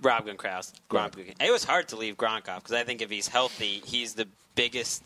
[0.02, 0.74] Rob Gronkowski.
[0.90, 1.34] Gronk.
[1.40, 4.28] It was hard to leave Gronk off because I think if he's healthy, he's the
[4.56, 5.02] biggest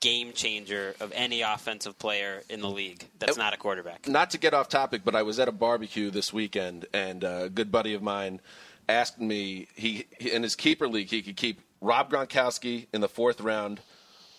[0.00, 3.06] game changer of any offensive player in the league.
[3.20, 4.08] That's not a quarterback.
[4.08, 7.48] Not to get off topic, but I was at a barbecue this weekend, and a
[7.48, 8.40] good buddy of mine
[8.88, 13.40] asked me he in his keeper league he could keep Rob Gronkowski in the fourth
[13.40, 13.80] round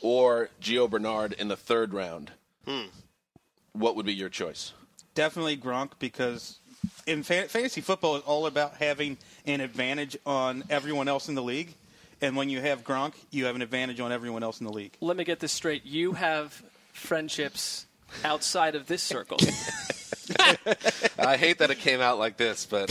[0.02, 2.32] or Gio Bernard in the third round.
[2.68, 2.86] Hmm.
[3.74, 4.74] What would be your choice?
[5.16, 6.60] definitely Gronk because
[7.08, 11.42] in fa- fantasy football is all about having an advantage on everyone else in the
[11.42, 11.74] league.
[12.22, 14.96] And when you have Gronk, you have an advantage on everyone else in the league.
[15.02, 15.86] Let me get this straight.
[15.86, 16.62] You have
[16.94, 17.88] friendships
[18.24, 19.38] outside of this circle.
[21.20, 22.90] I hate that it came out like this, but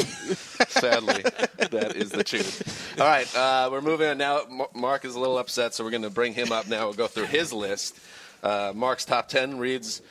[0.68, 1.22] sadly,
[1.70, 2.96] that is the truth.
[3.00, 4.40] All right, uh, we're moving on now.
[4.42, 6.84] M- Mark is a little upset, so we're going to bring him up now.
[6.84, 7.98] We'll go through his list.
[8.42, 10.02] Uh, Mark's top 10 reads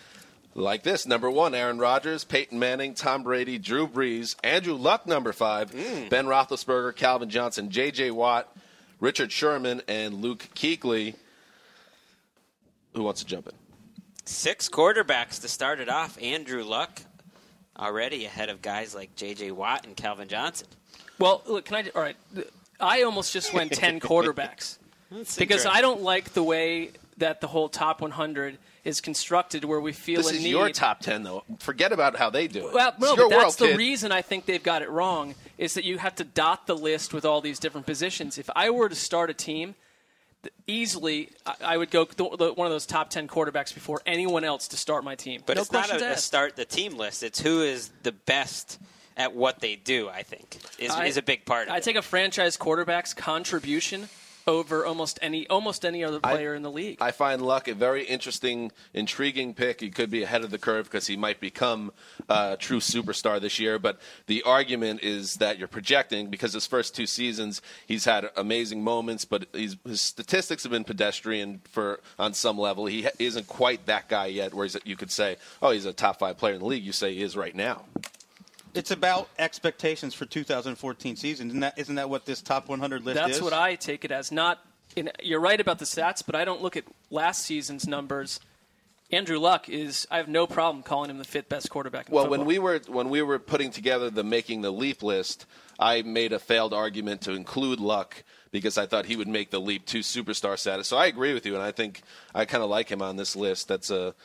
[0.55, 5.33] like this Number one, Aaron Rodgers, Peyton Manning, Tom Brady, Drew Brees, Andrew Luck, number
[5.33, 5.71] five,
[6.09, 8.11] Ben Roethlisberger, Calvin Johnson, J.J.
[8.11, 8.53] Watt,
[8.99, 11.15] Richard Sherman, and Luke Kuechly.
[12.95, 13.53] Who wants to jump in?
[14.25, 16.21] Six quarterbacks to start it off.
[16.21, 17.01] Andrew Luck
[17.77, 19.51] already ahead of guys like J.J.
[19.51, 20.67] Watt and Calvin Johnson.
[21.19, 21.91] well, look, can I?
[21.95, 22.15] All right,
[22.79, 24.77] I almost just went ten quarterbacks
[25.11, 25.65] That's because.
[25.65, 30.17] I don't like the way that the whole top 100 is constructed, where we feel
[30.17, 30.49] This a is need.
[30.49, 31.43] your top 10, though.
[31.59, 32.73] Forget about how they do it.
[32.73, 33.77] Well, no, it's your but that's world, the kid.
[33.77, 37.13] reason I think they've got it wrong is that you have to dot the list
[37.13, 38.37] with all these different positions.
[38.39, 39.75] If I were to start a team, th-
[40.67, 41.29] easily
[41.61, 45.15] I, would go one of those top ten quarterbacks before anyone else to start my
[45.15, 45.41] team.
[45.45, 47.23] But no it's not a, a start the team list.
[47.23, 48.79] It's who is the best
[49.17, 50.09] at what they do.
[50.09, 51.67] I think is, I- is a big part.
[51.67, 51.83] of I it.
[51.83, 54.09] take a franchise quarterback's contribution
[54.47, 56.97] over almost any almost any other player in the league.
[57.01, 59.81] I find Luck a very interesting, intriguing pick.
[59.81, 61.91] He could be ahead of the curve because he might become
[62.29, 63.79] a true superstar this year.
[63.79, 68.83] But the argument is that you're projecting because his first two seasons he's had amazing
[68.83, 72.85] moments, but he's, his statistics have been pedestrian for on some level.
[72.85, 74.53] He isn't quite that guy yet.
[74.53, 76.83] Where he's, you could say, oh, he's a top five player in the league.
[76.83, 77.83] You say he is right now.
[78.73, 81.49] It's about expectations for 2014 season.
[81.49, 83.25] Isn't that, isn't that what this top 100 list is?
[83.25, 83.43] That's is?
[83.43, 84.31] what I take it as.
[84.31, 88.39] Not in, you're right about the stats, but I don't look at last season's numbers.
[89.11, 90.07] Andrew Luck is.
[90.09, 92.09] I have no problem calling him the fifth best quarterback.
[92.09, 92.39] In Well, football.
[92.39, 95.45] when we were when we were putting together the making the leap list,
[95.79, 99.61] I made a failed argument to include Luck because I thought he would make the
[99.61, 100.87] leap to superstar status.
[100.87, 102.01] So I agree with you, and I think
[102.33, 103.67] I kind of like him on this list.
[103.67, 104.15] That's a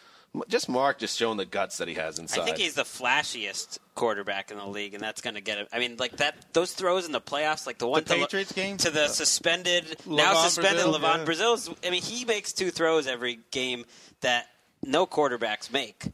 [0.48, 2.42] just Mark just showing the guts that he has inside.
[2.42, 5.66] I think he's the flashiest quarterback in the league, and that's going to get him.
[5.72, 8.52] I mean, like that those throws in the playoffs, like the one The to, Patriots
[8.52, 8.76] game?
[8.78, 11.24] to the uh, suspended now LaVon suspended Brazill, LaVon yeah.
[11.24, 11.70] Brazill's.
[11.84, 13.84] I mean, he makes two throws every game
[14.20, 14.46] that
[14.84, 16.06] no quarterbacks make.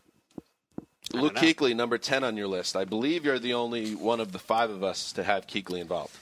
[1.13, 1.41] Luke know.
[1.41, 2.77] Kuechly, number ten on your list.
[2.77, 6.17] I believe you're the only one of the five of us to have Kuechly involved.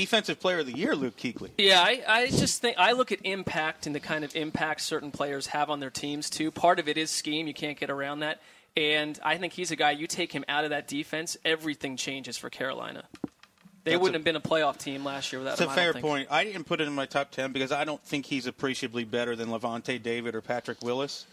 [0.00, 1.50] Defensive Player of the Year, Luke Kuechly.
[1.56, 5.10] Yeah, I, I just think I look at impact and the kind of impact certain
[5.10, 6.50] players have on their teams too.
[6.50, 8.42] Part of it is scheme; you can't get around that.
[8.76, 9.92] And I think he's a guy.
[9.92, 13.04] You take him out of that defense, everything changes for Carolina.
[13.84, 15.68] They That's wouldn't a- have been a playoff team last year without That's him.
[15.70, 16.04] I don't fair think.
[16.04, 16.28] point.
[16.30, 19.34] I didn't put it in my top 10 because I don't think he's appreciably better
[19.34, 21.24] than Lavonte David or Patrick Willis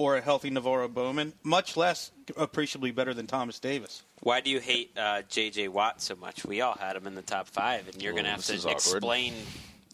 [0.00, 4.02] or a healthy NaVorro Bowman, much less appreciably better than Thomas Davis.
[4.20, 5.68] Why do you hate uh, J.J.
[5.68, 6.42] Watt so much?
[6.46, 9.34] We all had him in the top five, and you're going to have to explain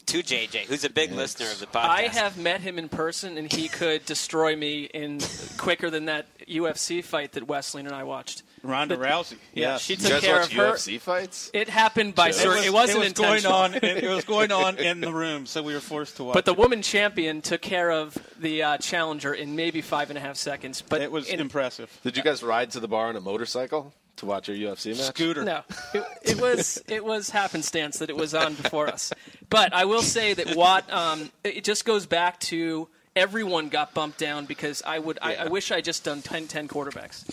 [0.07, 1.89] to J.J., who's a big listener of the podcast.
[1.89, 5.19] I have met him in person, and he could destroy me in
[5.57, 8.45] quicker than that UFC fight that Wesley and I watched.
[8.67, 9.37] Ronda Rousey.
[9.55, 9.83] Yeah, yes.
[9.83, 10.73] she You took guys care watch of her.
[10.73, 11.51] UFC fights?
[11.55, 13.75] It happened by It sur- was- It wasn't it was going on.
[13.75, 16.35] It, it was going on in the room, so we were forced to watch.
[16.35, 16.59] But the it.
[16.59, 20.83] woman champion took care of the uh, challenger in maybe five and a half seconds.
[20.83, 21.91] But it was in- impressive.
[22.03, 25.07] Did you guys ride to the bar on a motorcycle to watch your UFC match?
[25.07, 25.45] Scooter.
[25.45, 25.63] No,
[25.95, 29.13] it, it was it was happenstance that it was on before us.
[29.51, 34.19] But I will say that Watt, um, it just goes back to everyone got bumped
[34.19, 37.25] down because I would I, I wish I just done 10, 10 quarterbacks.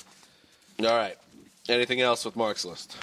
[0.79, 1.17] All right.
[1.69, 2.97] Anything else with Mark's list?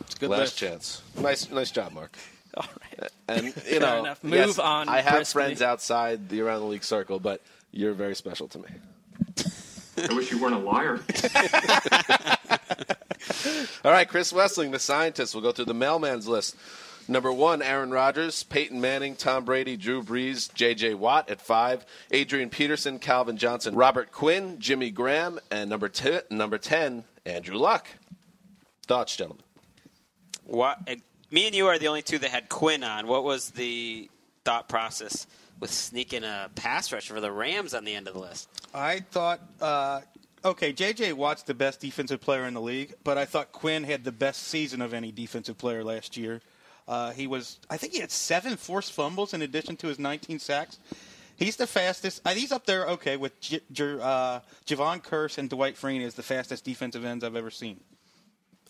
[0.00, 0.58] It's a good Last list.
[0.58, 1.02] chance.
[1.20, 2.16] Nice, nice job, Mark.
[2.56, 2.64] All
[3.00, 3.10] right.
[3.28, 4.24] And you Fair know, enough.
[4.24, 5.32] Move yes, on, I have Briskly.
[5.32, 8.68] friends outside the around the league circle, but you're very special to me.
[10.08, 11.00] I wish you weren't a liar.
[13.84, 15.34] All right, Chris Wesseling, the scientist.
[15.34, 16.56] We'll go through the mailman's list.
[17.08, 20.94] Number one, Aaron Rodgers, Peyton Manning, Tom Brady, Drew Brees, J.J.
[20.94, 26.58] Watt at five, Adrian Peterson, Calvin Johnson, Robert Quinn, Jimmy Graham, and number ten, number
[26.58, 27.88] ten, Andrew Luck.
[28.86, 29.44] Thoughts, gentlemen?
[30.44, 30.94] What, uh,
[31.30, 33.08] me and you are the only two that had Quinn on.
[33.08, 34.08] What was the
[34.44, 35.26] thought process
[35.58, 38.48] with sneaking a pass rush for the Rams on the end of the list?
[38.72, 40.02] I thought, uh,
[40.44, 41.14] okay, J.J.
[41.14, 44.44] Watt's the best defensive player in the league, but I thought Quinn had the best
[44.44, 46.40] season of any defensive player last year.
[46.86, 50.38] Uh, he was, I think he had seven forced fumbles in addition to his 19
[50.38, 50.78] sacks.
[51.36, 52.22] He's the fastest.
[52.24, 56.14] Uh, he's up there, okay, with J- J- uh, Jevon Kearse and Dwight Freeney as
[56.14, 57.80] the fastest defensive ends I've ever seen.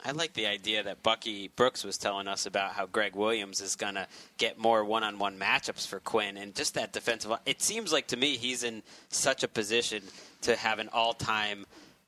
[0.04, 3.76] I like the idea that Bucky Brooks was telling us about how Gregg Williams is
[3.76, 7.32] going to get more one-on-one matchups for Quinn and just that defensive.
[7.44, 10.02] It seems like to me he's in such a position
[10.42, 11.66] to have an all-time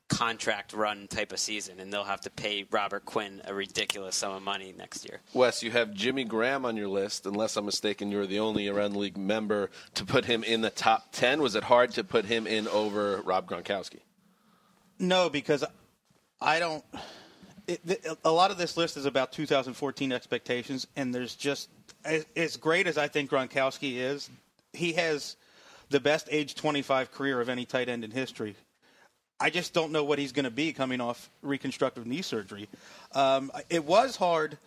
[0.09, 4.33] contract run type of season, and they'll have to pay Robert Quinn a ridiculous sum
[4.33, 5.21] of money next year.
[5.33, 7.25] Wes, you have Jimmy Graham on your list.
[7.25, 10.69] Unless I'm mistaken, you're the only around the league member to put him in the
[10.69, 11.41] top 10.
[11.41, 13.99] Was it hard to put him in over Rob Gronkowski?
[14.97, 15.63] No, because
[16.41, 16.83] I don't.
[17.67, 21.69] It, th- a lot of this list is about 2014 expectations, and there's just
[22.03, 24.29] as, as great as I think Gronkowski is,
[24.73, 25.35] he has
[25.89, 28.55] the best age 25 career of any tight end in history.
[29.39, 32.67] I just don't know what he's going to be coming off reconstructive knee surgery.
[33.13, 34.57] Um, it was hard.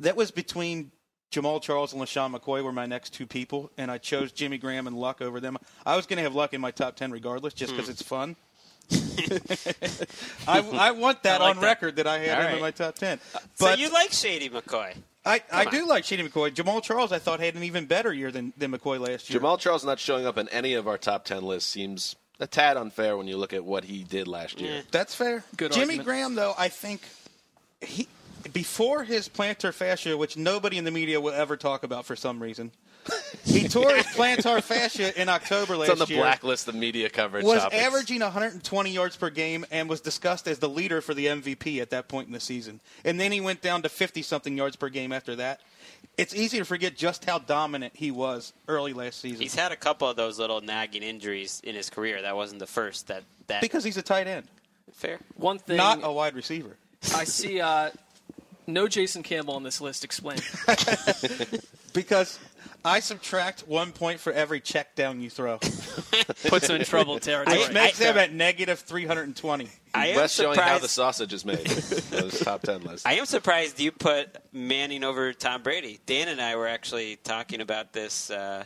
[0.00, 0.90] That was between
[1.32, 4.86] Jamaal Charles and LeSean McCoy were my next two people, and I chose Jimmy Graham
[4.86, 5.56] and Luck over them.
[5.86, 7.92] I was going to have Luck in my top 10 regardless, just because Hmm.
[7.92, 8.36] it's fun.
[10.46, 11.66] I, I want that I like on that.
[11.66, 13.18] record that I had All him in my top 10.
[13.32, 14.94] so But you like Shady McCoy?
[15.24, 16.50] I, I do like Shady McCoy.
[16.54, 19.40] Jamaal Charles, I thought, had an even better year than, than McCoy last year.
[19.40, 22.76] Jamaal Charles not showing up in any of our top 10 lists seems a tad
[22.76, 24.82] unfair when you look at what he did last year.
[24.90, 25.44] That's fair.
[25.56, 26.06] Good Jimmy argument.
[26.06, 27.02] Graham, though, I think
[27.80, 28.08] he
[28.52, 32.42] before his plantar fascia, which nobody in the media will ever talk about for some
[32.42, 32.72] reason,
[33.44, 36.22] he tore his plantar fascia in October last It's on the year.
[36.22, 37.82] blacklist of media coverage was topics.
[37.82, 41.90] averaging 120 yards per game and was discussed as the leader for the MVP at
[41.90, 42.80] that point in the season.
[43.04, 45.60] And then he went down to 50 something yards per game after that.
[46.16, 49.40] It's easy to forget just how dominant he was early last season.
[49.40, 52.22] He's had a couple of those little nagging injuries in his career.
[52.22, 53.08] That wasn't the first.
[53.08, 54.46] That that because he's a tight end,
[54.92, 55.18] fair.
[55.36, 56.76] One thing not a wide receiver.
[57.14, 57.90] I see uh,
[58.66, 60.04] no Jason Campbell on this list.
[60.04, 60.38] Explain.
[61.92, 62.40] Because
[62.84, 65.58] I subtract one point for every check down you throw.
[66.48, 67.58] Puts him in trouble territory.
[67.58, 69.68] Which makes him at negative 320.
[69.94, 71.66] I am Wes showing how surprised- the sausage is made.
[71.66, 73.06] Those top 10 lists.
[73.06, 75.98] I am surprised you put Manning over Tom Brady.
[76.04, 78.64] Dan and I were actually talking about this uh,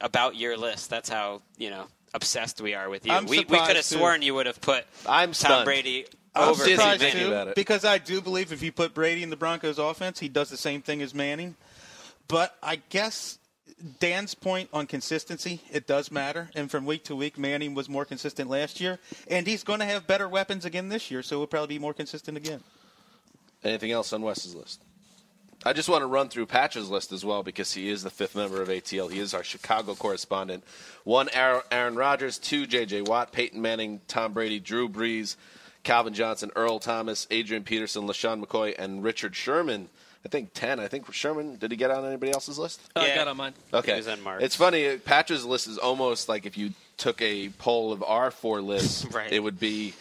[0.00, 0.90] about your list.
[0.90, 3.12] That's how you know obsessed we are with you.
[3.12, 5.64] I'm we we could have sworn you would have put I'm Tom stunned.
[5.66, 7.46] Brady I'm over surprised Manning.
[7.46, 10.50] too, because I do believe if you put Brady in the Broncos offense, he does
[10.50, 11.54] the same thing as Manning.
[12.28, 13.38] But I guess
[13.98, 16.50] Dan's point on consistency, it does matter.
[16.54, 19.86] And from week to week, Manning was more consistent last year, and he's going to
[19.86, 22.62] have better weapons again this year, so he'll probably be more consistent again.
[23.64, 24.82] Anything else on Wes's list?
[25.64, 28.34] I just want to run through Patch's list as well because he is the fifth
[28.34, 29.10] member of ATL.
[29.10, 30.64] He is our Chicago correspondent.
[31.04, 32.38] One, Aaron Rodgers.
[32.38, 33.02] Two, J.J.
[33.02, 35.36] Watt, Peyton Manning, Tom Brady, Drew Brees,
[35.84, 39.88] Calvin Johnson, Earl Thomas, Adrian Peterson, LeSean McCoy, and Richard Sherman.
[40.24, 40.78] I think 10.
[40.78, 42.80] I think Sherman, did he get on anybody else's list?
[42.94, 43.54] Uh, I got on mine.
[43.74, 43.92] Okay.
[43.92, 44.44] He was on Mark's.
[44.44, 44.96] It's funny.
[44.98, 49.32] Patch's list is almost like if you took a poll of our four lists, Right.
[49.32, 49.94] it would be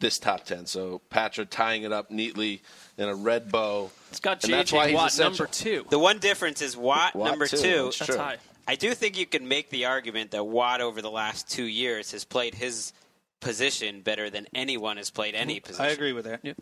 [0.00, 0.66] this top 10.
[0.66, 2.60] So Patcher tying it up neatly
[2.98, 3.90] in a red bow.
[4.10, 4.90] It's got And that's why J.J.
[4.90, 5.86] he's Watt number two.
[5.88, 7.56] The one difference is Watt, Watt, number too.
[7.56, 7.84] two.
[7.84, 8.18] That's That's true.
[8.18, 8.36] high.
[8.68, 12.12] I do think you can make the argument that Watt over the last two years
[12.12, 12.92] has played his
[13.40, 15.84] position better than anyone has played any position.
[15.84, 16.40] I agree with that.
[16.44, 16.56] Yep.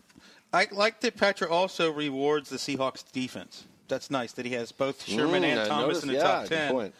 [0.53, 3.63] I like that Patrick also rewards the Seahawks defense.
[3.87, 6.23] That's nice that he has both Sherman Mm, and I Thomas noticed- in the yeah,
[6.23, 6.95] top 10, point.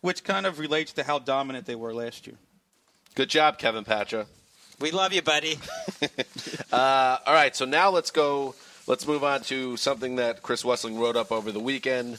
[0.00, 2.36] which kind of relates to how dominant they were last year.
[3.14, 4.26] Good job, Kevin Patra.
[4.78, 5.58] We love you, buddy.
[6.72, 8.54] Uh, all right, so now let's go.
[8.86, 12.18] Let's move on to something that Chris Wesseling wrote up over the weekend.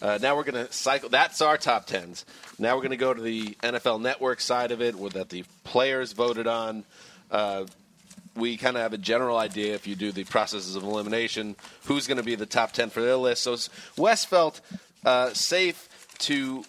[0.00, 1.08] Uh, now we're going to cycle.
[1.08, 2.24] That's our top tens.
[2.58, 5.44] Now we're going to go to the NFL Network side of it, with that the
[5.64, 6.84] players voted on.
[7.30, 7.64] Uh,
[8.36, 12.06] we kind of have a general idea if you do the processes of elimination who's
[12.06, 13.42] going to be the top 10 for their list.
[13.42, 13.56] So
[13.96, 14.60] Wes felt
[15.04, 16.64] uh, safe to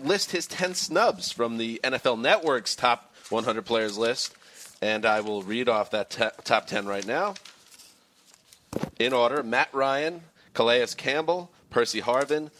[0.00, 4.34] list his 10 snubs from the NFL Network's top 100 players list.
[4.80, 7.34] And I will read off that te- top 10 right now.
[8.98, 10.22] In order Matt Ryan,
[10.54, 12.50] Calais Campbell, Percy Harvin,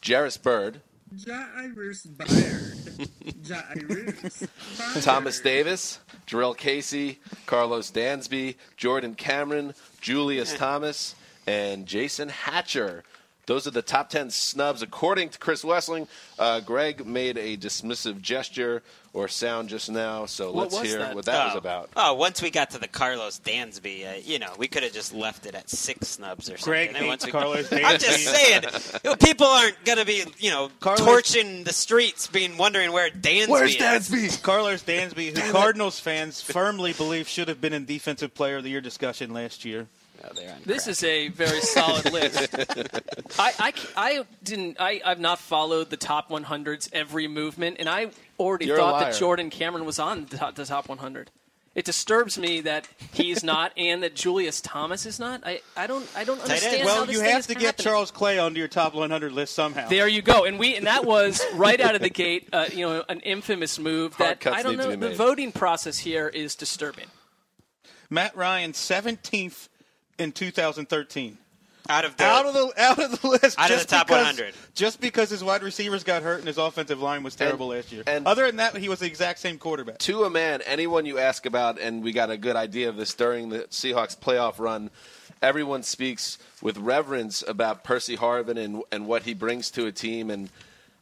[0.00, 0.80] Jarris Byrd,
[1.24, 2.61] Jairus Byard.
[3.48, 4.46] Jairus.
[5.02, 11.14] Thomas Davis, Jurrell Casey, Karlos Dansby, Jordan Cameron, Julius Thomas,
[11.46, 13.04] and Jason Hatcher.
[13.46, 14.82] Those are the top 10 snubs.
[14.82, 16.06] According to Chris Wesseling,
[16.38, 18.82] uh, Greg made a dismissive gesture
[19.12, 21.14] or sound just now, so What let's hear that?
[21.14, 21.48] what that oh.
[21.48, 21.90] was about.
[21.96, 25.12] Oh, once we got to the Karlos Dansby, uh, you know, we could have just
[25.12, 26.64] left it at six snubs or something.
[26.64, 28.62] Greg And hates once we- Karlos I'm just saying,
[29.04, 32.92] you know, people aren't going to be, you know, Karlos- torching the streets, being wondering
[32.92, 34.36] where Dansby Where's Dansby is.
[34.38, 38.70] Karlos Dansby, who Cardinals fans firmly believe should have been in Defensive Player of the
[38.70, 39.88] Year discussion last year.
[40.64, 40.88] This crack.
[40.88, 42.54] is a very solid list.
[43.38, 44.76] I, I, I didn't.
[44.80, 48.08] I, I've not followed the top 100s every movement, and I
[48.38, 51.30] already You're thought that Jordan Cameron was on the top, the top 100.
[51.74, 55.40] It disturbs me that he's not, and that Julius Thomas is not.
[55.44, 56.06] I, I don't.
[56.14, 56.50] I don't end.
[56.50, 56.78] understand.
[56.80, 57.84] how Well, this you thing have is to get happening.
[57.84, 59.88] Charles Clay onto your top 100 list somehow.
[59.88, 62.48] There you go, and we and that was right out of the gate.
[62.52, 64.90] Uh, you know, an infamous move Hard that I don't know.
[64.90, 67.06] be The voting process here is disturbing.
[68.10, 69.68] Matt Ryan 17th
[70.18, 71.38] in 2013.
[71.88, 74.06] Out of the out of the out of the list, Out of just the top
[74.06, 74.54] because- 100.
[74.74, 78.04] just because his wide receivers got hurt and his offensive line was terrible last year.
[78.06, 79.98] and- Other than that, he was the exact same quarterback.
[79.98, 83.12] to a man, anyone you ask about, and we got a good idea of this
[83.14, 84.90] during the Seahawks playoff run,
[85.42, 90.30] everyone speaks with reverence about Percy Harvin and, and what he brings to a team.
[90.30, 90.50] And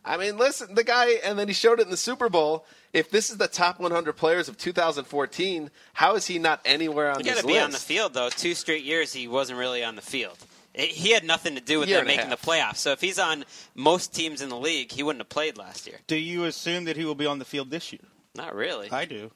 [0.02, 2.64] I mean, listen, the guy, and then he showed it in the Super Bowl.
[2.92, 7.18] If this is the top 100 players of 2014, how is he not anywhere on
[7.18, 8.30] You this got to be on the field though.
[8.30, 10.38] Two straight years he wasn't really on the field.
[10.74, 12.76] It- he had nothing to do with them making the playoffs.
[12.76, 16.00] So if he's on most teams in the league, he wouldn't have played last year.
[16.06, 18.02] Do you assume that he will be on the field this year?
[18.34, 18.90] Not really.
[18.90, 19.30] I do.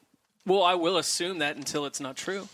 [0.46, 2.48] Well, I will assume that until it's not true.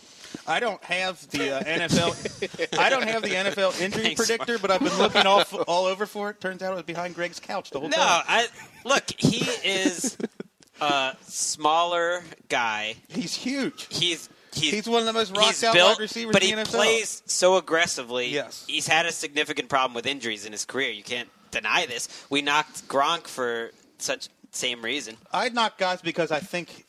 [0.47, 2.79] I don't have the uh, NFL.
[2.79, 6.05] I don't have the NFL injury Thanks, predictor, but I've been looking all, all over
[6.05, 6.39] for it.
[6.39, 7.99] Turns out it was behind Greg's couch the whole time.
[7.99, 8.23] No, time.
[8.27, 8.47] I
[8.85, 9.03] look.
[9.17, 10.17] He is
[10.81, 12.95] a smaller guy.
[13.07, 13.87] He's huge.
[13.89, 16.49] He's he's, He's one of the most rocked he's out built, wide receivers but in
[16.49, 16.71] he the NFL.
[16.71, 18.29] plays so aggressively.
[18.29, 18.65] Yes.
[18.67, 20.89] he's had a significant problem with injuries in his career.
[20.91, 22.07] You can't deny this.
[22.29, 25.15] We knocked Gronk for such same reason.
[25.31, 26.85] I'd knock guys because I think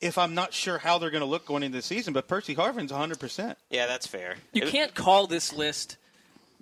[0.00, 2.54] if I'm not sure how they're going to look going into the season, but Percy
[2.54, 3.20] Harvin's 100.
[3.20, 4.36] percent Yeah, that's fair.
[4.52, 5.96] You It- can't call this list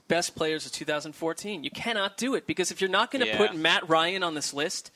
[0.07, 1.65] best players of 2014.
[1.65, 3.39] You cannot do it because if you're not going to Yeah.
[3.39, 4.91] put Matt Ryan on this list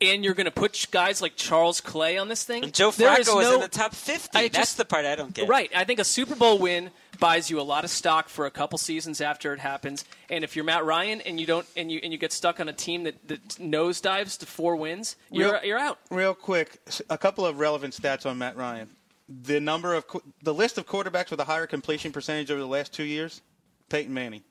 [0.00, 3.18] and you're going to put guys like Charles Clay on this thing, And Joe there
[3.20, 4.38] is Flacco is no- in the top 50.
[4.38, 5.48] I That's just- the part I don't get.
[5.48, 5.70] Right.
[5.74, 8.78] I think a Super Bowl win buys you a lot of stock for a couple
[8.78, 10.04] seasons after it happens.
[10.30, 12.68] And if you're Matt Ryan and you don't and you and you get stuck on
[12.68, 15.98] a team that, that nosedives to four wins, you're Real- you're out.
[16.10, 16.78] Real quick,
[17.10, 18.88] a couple of relevant stats on Matt Ryan.
[19.28, 20.06] The number of
[20.42, 23.42] the list of quarterbacks with a higher completion percentage over the last two years,
[23.90, 24.42] Peyton Manning.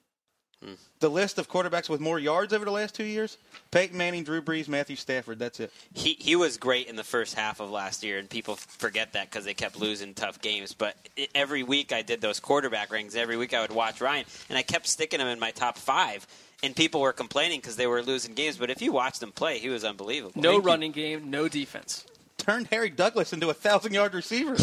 [0.64, 0.74] Hmm.
[1.00, 3.38] The list of quarterbacks with more yards over the last two years,
[3.72, 5.40] Peyton Manning, Drew Brees, Matthew Stafford.
[5.40, 5.72] That's it.
[5.94, 9.30] He he was great in the first half of last year, and people forget that
[9.30, 10.74] because they kept losing tough games.
[10.74, 10.98] But
[11.34, 13.16] every week I did those quarterback rings.
[13.16, 16.28] Every week I would watch Ryan, and I kept sticking him in my top five.
[16.62, 18.58] And people were complaining because they were losing games.
[18.58, 20.42] But if you watched him play, he was unbelievable.
[20.42, 22.06] No running game, no defense.
[22.38, 24.58] Turned Harry Douglas into a thousand yard receiver.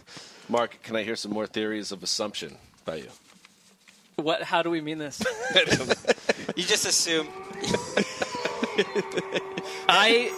[0.48, 3.08] Mark, can I hear some more theories of assumption by you?
[4.16, 4.42] What?
[4.42, 5.22] How do we mean this?
[6.54, 7.28] You just assume
[9.88, 10.28] I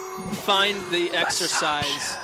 [0.45, 2.15] find the exercise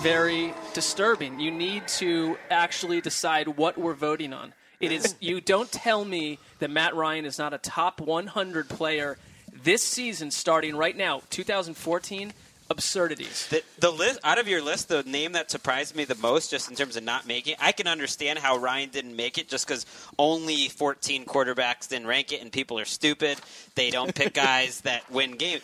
[0.00, 1.40] very disturbing.
[1.40, 4.52] You need to actually decide what we're voting on.
[4.78, 9.18] It is you don't tell me that Matt Ryan is not a top 100 player
[9.62, 12.32] this season starting right now, 2014.
[12.70, 13.48] Absurdities.
[13.48, 14.88] the, the list out of your list.
[14.88, 17.88] The name that surprised me the most, just in terms of not making, I can
[17.88, 19.84] understand how Ryan didn't make it, just because
[20.18, 23.40] only 14 quarterbacks didn't rank it, and people are stupid.
[23.74, 25.62] They don't pick guys that win games.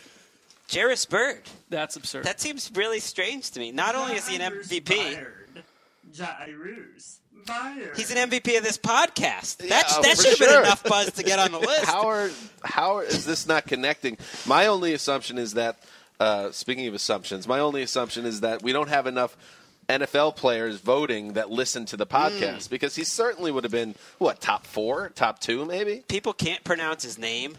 [0.67, 1.43] Jarris Byrd.
[1.69, 2.25] That's absurd.
[2.25, 3.71] That seems really strange to me.
[3.71, 5.15] Not only is he an MVP,
[6.17, 7.95] Jairus Byard.
[7.95, 9.61] he's an MVP of this podcast.
[9.63, 11.85] Yeah, That, that should have been enough buzz to get on the list.
[11.85, 12.29] How are
[12.63, 14.17] how are, is this not connecting?
[14.45, 15.77] My only assumption is that
[16.19, 19.37] uh, speaking of assumptions, my only assumption is that we don't have enough
[19.89, 24.41] NFL players voting that listen to the podcast because he certainly would have been what
[24.41, 26.03] top four, top two, maybe.
[26.07, 27.57] People can't pronounce his name.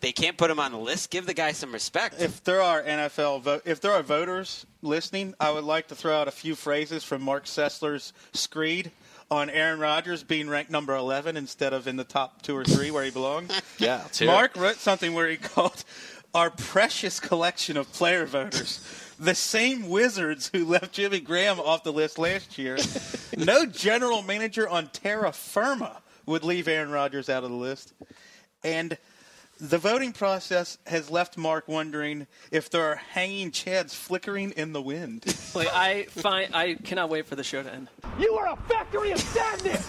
[0.00, 1.10] They can't put him on the list.
[1.10, 2.20] Give the guy some respect.
[2.20, 6.20] if there are NFL, vo- if there are voters listening, I would like to throw
[6.20, 8.90] out a few phrases from Mark Sessler's screed
[9.30, 12.90] on Aaron Rodgers being ranked number 11 instead of in the top two or three
[12.90, 13.52] where he belongs.
[13.78, 14.32] Yeah, let's hear it.
[14.32, 15.84] Mark wrote something where he called
[16.34, 18.80] our precious collection of player voters.
[19.18, 22.78] The same wizards who left Jimmy Graham off the list last year.
[23.36, 27.92] No general manager on terra firma would leave Aaron Rodgers out of the list.
[28.64, 28.96] And
[29.60, 34.82] the voting process has left Mark wondering if there are hanging chads flickering in the
[34.82, 35.24] wind.
[35.54, 37.88] Like, I find I cannot wait for the show to end.
[38.18, 39.88] You are a factory of sadness!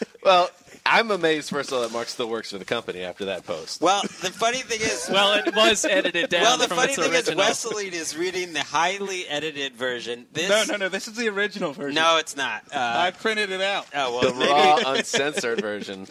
[0.22, 0.50] Well,
[0.86, 3.80] I'm amazed first of all that Mark still works for the company after that post.
[3.80, 7.02] well, the funny thing is, Well, it was edited down well, the from funny its
[7.02, 7.38] thing is, original.
[7.38, 10.26] Wesley is reading the highly edited version.
[10.32, 10.88] This, No, no, no.
[10.88, 11.94] This is the original version.
[11.94, 12.62] no, it's not.
[12.72, 13.86] Uh, I printed it out.
[13.94, 14.50] oh The well, maybe
[14.84, 16.06] raw, uncensored version.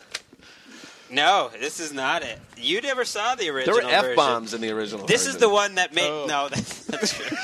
[1.12, 1.50] no.
[1.60, 2.40] This is not it.
[2.58, 3.76] You never saw the original.
[3.80, 4.04] There original.
[4.04, 5.06] were f bombs in the original.
[5.08, 6.26] This is the one that made Oh.
[6.28, 6.50] no.
[6.50, 7.38] That's, that's true.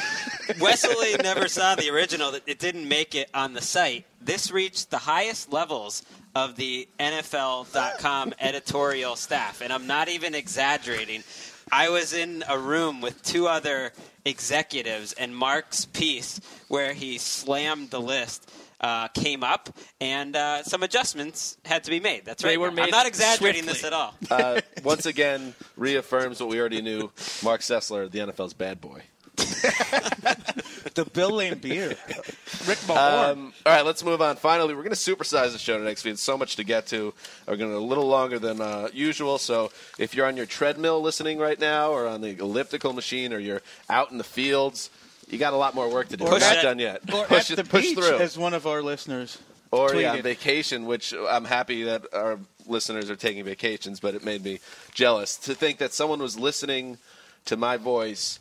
[0.59, 2.33] Wesley never saw the original.
[2.45, 4.05] It didn't make it on the site.
[4.21, 6.03] This reached the highest levels
[6.35, 11.23] of the NFL.com editorial staff, and I'm not even exaggerating.
[11.71, 13.91] I was in a room with two other
[14.25, 19.69] executives, and Mark's piece, where he slammed the list, uh, came up,
[20.01, 22.25] and uh, some adjustments had to be made.
[22.25, 22.59] That's They right.
[22.75, 23.73] were I'm not exaggerating swiftly.
[23.81, 24.13] this at all.
[24.29, 27.11] uh, once again reaffirms what we already knew.
[27.43, 29.01] Mark Sessler, the NFL's bad boy.
[30.95, 31.89] the Bill Laimbeer,
[32.67, 33.31] Rick Mahorn.
[33.31, 34.35] Um, all right, let's move on.
[34.35, 36.17] Finally, we're going to supersize the show next week.
[36.17, 37.13] So much to get to.
[37.47, 39.37] We're going to a little longer than uh, usual.
[39.37, 43.39] So if you're on your treadmill listening right now, or on the elliptical machine, or
[43.39, 44.89] you're out in the fields,
[45.29, 46.25] you got a lot more work to do.
[46.25, 47.01] Or We're not at- done yet.
[47.13, 48.17] or push at it, the push beach, through.
[48.17, 49.37] as one of our listeners
[49.71, 54.23] or yeah, on vacation, which I'm happy that our listeners are taking vacations, but it
[54.23, 54.59] made me
[54.93, 56.97] jealous to think that someone was listening
[57.45, 58.39] to my voice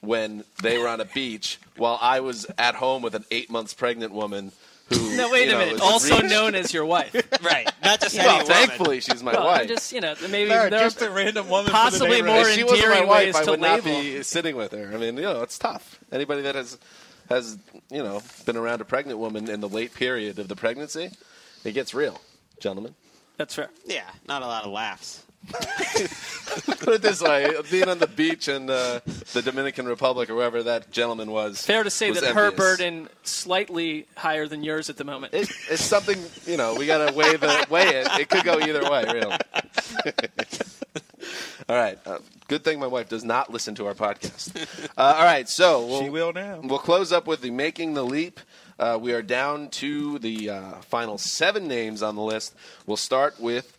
[0.00, 3.74] when they were on a beach while I was at home with an eight months
[3.74, 4.52] pregnant woman
[4.88, 4.96] who.
[5.16, 5.80] No, wait you a know, minute.
[5.80, 7.14] Also reached- known as your wife.
[7.42, 7.70] right.
[7.84, 8.46] Not just Well, any woman.
[8.54, 9.60] thankfully, she's my Well, wife.
[9.62, 12.34] I'm just you know maybe Larry, there just a random woman for the possibly neighborhood.
[12.36, 14.00] more if she wasn't my wife, ways I to would not label.
[14.00, 14.90] be sitting with her.
[14.92, 15.98] I mean, you know, it's tough.
[16.10, 16.78] Anybody that has
[17.28, 17.58] has
[17.90, 21.10] you know been around a pregnant woman in the late period of the pregnancy,
[21.64, 22.20] it gets real,
[22.60, 22.94] gentlemen.
[23.36, 23.68] That's fair.
[23.86, 25.24] Yeah, not a lot of laughs.
[25.50, 29.00] Put it this way: being on the beach in uh,
[29.32, 31.64] the Dominican Republic or wherever that gentleman was.
[31.64, 32.58] Fair to say was that her envious.
[32.58, 35.32] burden slightly higher than yours at the moment.
[35.32, 36.74] It, it's something you know.
[36.74, 38.08] We got to weigh the weigh it.
[38.20, 39.32] It could go either way, really.
[41.68, 41.98] all right.
[42.04, 42.18] Uh,
[42.48, 44.56] good thing my wife does not listen to our podcast.
[44.96, 46.60] Uh, all right, so we'll, She will now.
[46.62, 48.40] We'll close up with the making the leap.
[48.78, 52.54] Uh, we are down to the uh, final seven names on the list.
[52.86, 53.76] We'll start with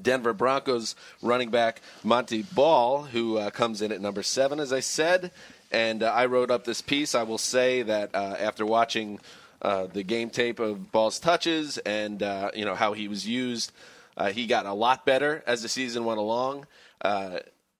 [0.00, 4.80] Denver Broncos running back Montee Ball, who uh, comes in at number seven, as I
[4.80, 5.30] said.
[5.70, 7.14] And uh, I wrote up this piece.
[7.14, 9.20] I will say that uh, after watching
[9.62, 13.72] uh, the game tape of Ball's touches and uh, you know how he was used,
[14.16, 16.66] uh, he got a lot better as the season went along.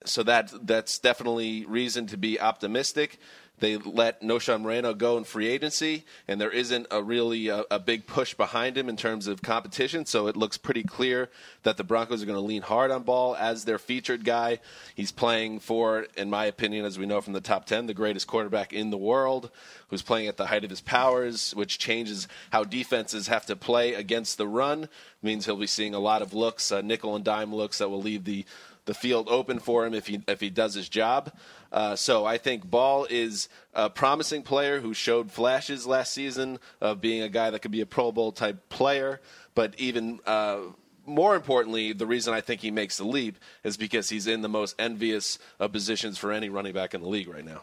[0.07, 3.18] So that that's definitely reason to be optimistic.
[3.61, 7.78] They let Knowshon Moreno go in free agency, and there isn't a really a, a
[7.78, 10.06] big push behind him in terms of competition.
[10.06, 11.28] So it looks pretty clear
[11.62, 14.58] that the Broncos are going to lean hard on Ball as their featured guy.
[14.94, 18.26] He's playing for, in my opinion, as we know from the top ten, the greatest
[18.26, 19.50] quarterback in the world,
[19.88, 23.94] who's playing at the height of his powers, which changes how defenses have to play
[23.94, 24.88] against the run.
[25.22, 28.00] means he'll be seeing a lot of looks, uh, nickel and dime looks that will
[28.00, 28.44] leave the
[28.85, 31.33] the field open for him if he if he does his job.
[31.72, 37.01] Uh, so I think Ball is a promising player who showed flashes last season of
[37.01, 39.20] being a guy that could be a Pro Bowl type player.
[39.55, 40.59] But even uh,
[41.07, 44.49] more importantly, the reason I think he makes the leap is because he's in the
[44.49, 47.62] most envious of positions for any running back in the league right now.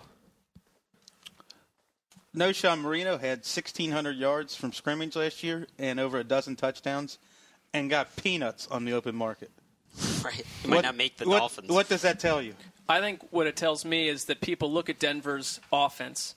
[2.36, 7.18] Knowshon Moreno had 1,600 yards from scrimmage last year and over a dozen touchdowns,
[7.74, 9.51] and got peanuts on the open market.
[10.23, 10.45] Right.
[10.61, 11.69] He might What- not make the what- Dolphins.
[11.69, 12.55] What does that tell you?
[12.89, 16.35] I think what it tells me is that people look at Denver's offense,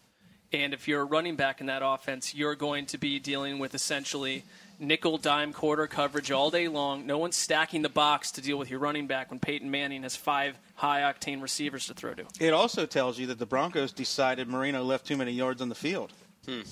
[0.52, 3.72] and if you're a running back in that offense, you're going to be dealing with
[3.74, 4.42] essentially
[4.78, 7.06] nickel dime quarter coverage all day long.
[7.06, 10.16] No one's stacking the box to deal with your running back when Peyton Manning has
[10.16, 12.24] five high octane receivers to throw to.
[12.40, 15.74] It also tells you that the Broncos decided Moreno left too many yards on the
[15.76, 16.12] field.
[16.48, 16.62] Hmm.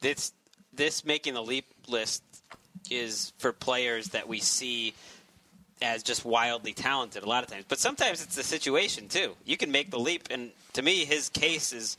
[0.00, 0.32] This
[0.72, 2.22] this making the leap list
[2.90, 4.94] is for players that we see
[5.82, 7.64] as just wildly talented a lot of times.
[7.68, 9.36] But sometimes it's the situation too.
[9.44, 11.96] You can make the leap, and to me, his case is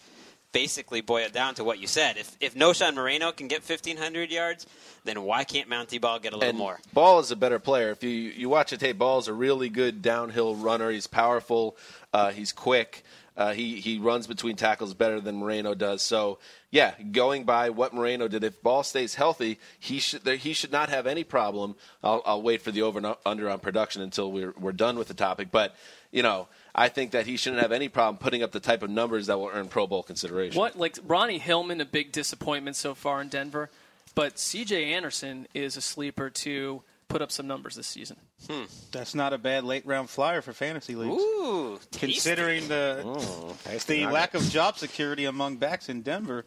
[0.51, 2.17] basically boiled down to what you said.
[2.17, 4.67] If if Knowshon Moreno can get fifteen hundred yards,
[5.03, 6.79] then why can't Montee Ball get a little and more?
[6.93, 7.91] Ball is a better player.
[7.91, 10.91] If you you watch it, tape, Ball is a really good downhill runner.
[10.91, 11.77] He's powerful.
[12.13, 13.03] Uh, he's quick.
[13.37, 16.01] Uh, he he runs between tackles better than Moreno does.
[16.01, 20.71] So yeah, going by what Moreno did, if Ball stays healthy, he should he should
[20.71, 21.75] not have any problem.
[22.03, 25.07] I'll, I'll wait for the over and under on production until we're we're done with
[25.07, 25.49] the topic.
[25.49, 25.75] But
[26.11, 28.89] you know, I think that he shouldn't have any problem putting up the type of
[28.89, 30.59] numbers that will earn Pro Bowl consideration.
[30.59, 33.69] What like Ronnie Hillman, a big disappointment so far in Denver,
[34.13, 34.93] but C.J.
[34.93, 38.17] Anderson is a sleeper to put up some numbers this season.
[38.49, 38.63] Hmm.
[38.91, 41.21] That's not a bad late round flyer for fantasy leagues.
[41.21, 46.45] Ooh, considering the tasty the lack of job security among backs in Denver,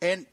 [0.00, 0.26] and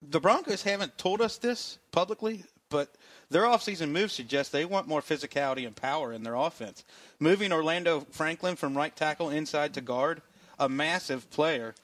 [0.00, 2.94] the Broncos haven't told us this publicly, but
[3.30, 6.84] their offseason moves suggest they want more physicality and power in their offense.
[7.18, 10.22] Moving Orlando Franklin from right tackle inside to guard,
[10.58, 11.74] a massive player,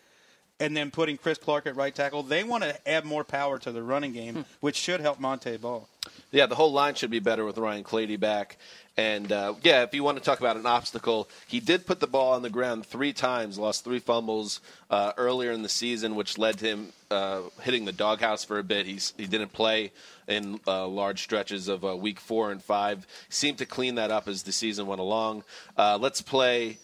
[0.60, 3.70] and then putting Chris Clark at right tackle, they want to add more power to
[3.72, 5.88] the running game, which should help Montee Ball.
[6.30, 8.58] Yeah, the whole line should be better with Ryan Clady back.
[8.96, 12.08] And uh, yeah, if you want to talk about an obstacle, he did put the
[12.08, 16.36] ball on the ground three times, lost three fumbles uh, earlier in the season, which
[16.36, 18.86] led to him uh, hitting the doghouse for a bit.
[18.86, 19.92] He's, he didn't play
[20.26, 23.06] in uh, large stretches of uh, week four and five.
[23.28, 25.44] Seemed to clean that up as the season went along.
[25.76, 26.78] Uh, let's play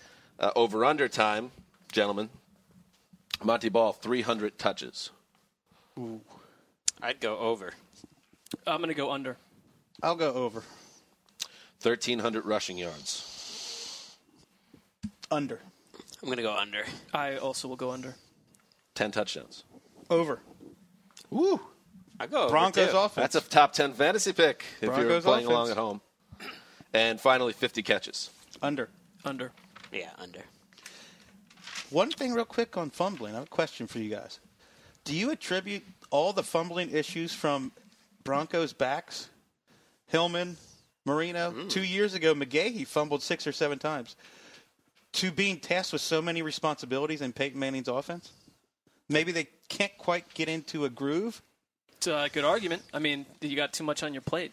[0.54, 1.50] over under time,
[1.90, 2.28] gentlemen.
[3.42, 5.10] Montee Ball, 300 touches.
[5.98, 6.20] Ooh.
[7.02, 7.72] I'd go over.
[8.66, 9.36] I'm going to go under.
[10.02, 10.62] I'll go over.
[11.82, 14.16] 1,300 rushing yards.
[15.30, 15.60] Under.
[16.22, 16.84] I'm going to go under.
[17.12, 18.14] I also will go under.
[18.94, 19.64] 10 touchdowns.
[20.08, 20.40] Over.
[21.30, 21.60] Woo.
[22.18, 22.96] I go over, Broncos too.
[22.96, 23.32] offense.
[23.32, 25.46] That's a top 10 fantasy pick if you're playing offense.
[25.46, 26.00] along at home.
[26.92, 28.30] And finally, 50 catches.
[28.62, 28.88] Under.
[29.24, 29.52] Under.
[29.92, 30.40] Yeah, under.
[31.90, 33.32] One thing, real quick, on fumbling.
[33.32, 34.38] I have a question for you guys.
[35.04, 37.72] Do you attribute all the fumbling issues from
[38.24, 39.28] Broncos backs,
[40.06, 40.56] Hillman,
[41.04, 41.52] Moreno?
[41.68, 44.16] Two years ago, McGahee fumbled six or seven times.
[45.14, 48.32] To being tasked with so many responsibilities in Peyton Manning's offense?
[49.08, 51.42] Maybe they can't quite get into a groove.
[51.92, 52.82] It's a good argument.
[52.92, 54.52] I mean, you got too much on your plate.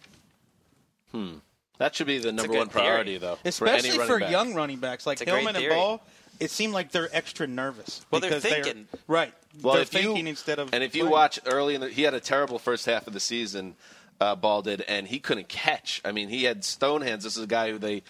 [1.12, 1.36] Hmm.
[1.78, 3.20] That should be the number one priority, theory.
[3.20, 3.38] though.
[3.44, 4.32] Especially for, any for, back.
[4.32, 5.70] young running backs like It's Hillman and.
[5.70, 6.04] Ball.
[6.42, 8.06] It seemed like they're extra nervous.
[8.12, 8.88] Well, they're because thinking.
[9.08, 9.34] right.
[9.62, 10.74] Well, they're if you- thinking instead of.
[10.74, 11.12] And if you playing.
[11.14, 13.76] watch early in the, he had a terrible first half of the season.
[14.20, 16.00] Uh, Ball did, and he couldn't catch.
[16.06, 17.24] I mean, he had stone hands.
[17.24, 18.04] This is a guy who they,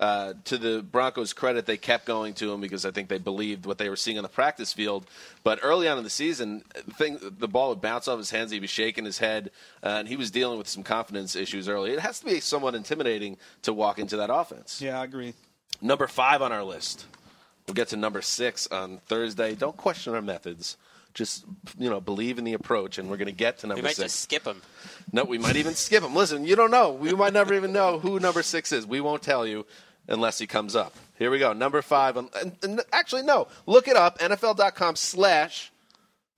[0.00, 3.66] uh, to the Broncos' credit, they kept going to him because I think they believed
[3.66, 5.04] what they were seeing on the practice field.
[5.44, 8.50] But early on in the season, the thing the ball would bounce off his hands.
[8.50, 9.50] He'd be shaking his head,
[9.82, 11.90] uh, and he was dealing with some confidence issues early.
[11.92, 14.80] It has to be somewhat intimidating to walk into that offense.
[14.80, 15.34] Yeah, I agree.
[15.82, 17.04] Number five on our list.
[17.68, 19.54] We'll get to number six on Thursday.
[19.54, 20.78] Don't question our methods.
[21.12, 21.44] Just
[21.78, 23.96] you know, believe in the approach, and we're going to get to number We might
[23.96, 24.12] six.
[24.12, 24.62] just skip him.
[25.12, 26.14] No, we might even skip him.
[26.14, 26.92] Listen, you don't know.
[26.92, 28.86] We might never even know who number six is.
[28.86, 29.66] We won't tell you
[30.06, 30.94] unless he comes up.
[31.18, 31.52] Here we go.
[31.52, 32.16] Number five.
[32.16, 33.48] On, and, and actually, no.
[33.66, 34.18] Look it up.
[34.18, 35.70] NFL.com slash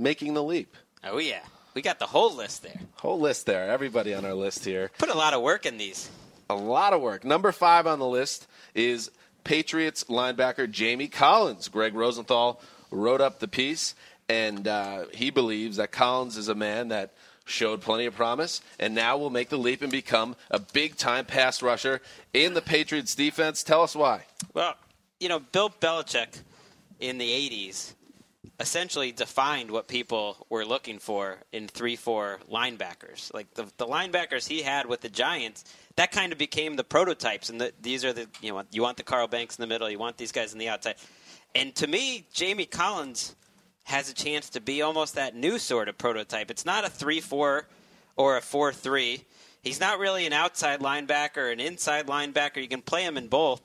[0.01, 0.77] making the leap.
[1.05, 1.43] Oh, yeah.
[1.75, 2.81] We got the whole list there.
[2.97, 3.71] Whole list there.
[3.71, 4.91] Everybody on our list here.
[4.99, 6.11] Put a lot of work in these.
[6.49, 7.25] A lot of work.
[7.25, 9.11] Number five on the list is
[9.45, 11.69] Patriots linebacker Jamie Collins.
[11.69, 12.61] Gregg Rosenthal
[12.91, 13.95] wrote up the piece,
[14.29, 17.13] and uh, he believes that Collins is a man that
[17.45, 21.25] showed plenty of promise and now will make the leap and become a big time
[21.25, 22.01] pass rusher
[22.33, 23.63] in the Patriots defense.
[23.63, 24.25] Tell us why.
[24.55, 24.75] Well,
[25.19, 26.41] you know, Bill Belichick
[27.01, 27.95] in the 80s
[28.61, 33.33] essentially defined what people were looking for in 3 4 linebackers.
[33.33, 35.65] Like the, the linebackers he had with the Giants,
[35.97, 37.49] that kind of became the prototypes.
[37.49, 39.89] And the, these are the, you know, you want the Carl Banks in the middle,
[39.91, 40.97] you want these guys in the outside.
[41.55, 43.35] And to me, Jamie Collins
[43.85, 46.51] has a chance to be almost that new sort of prototype.
[46.51, 47.67] It's not a 3 4
[48.17, 49.25] or a 4 3.
[49.63, 52.61] He's not really an outside linebacker an inside linebacker.
[52.61, 53.63] You can play him in both.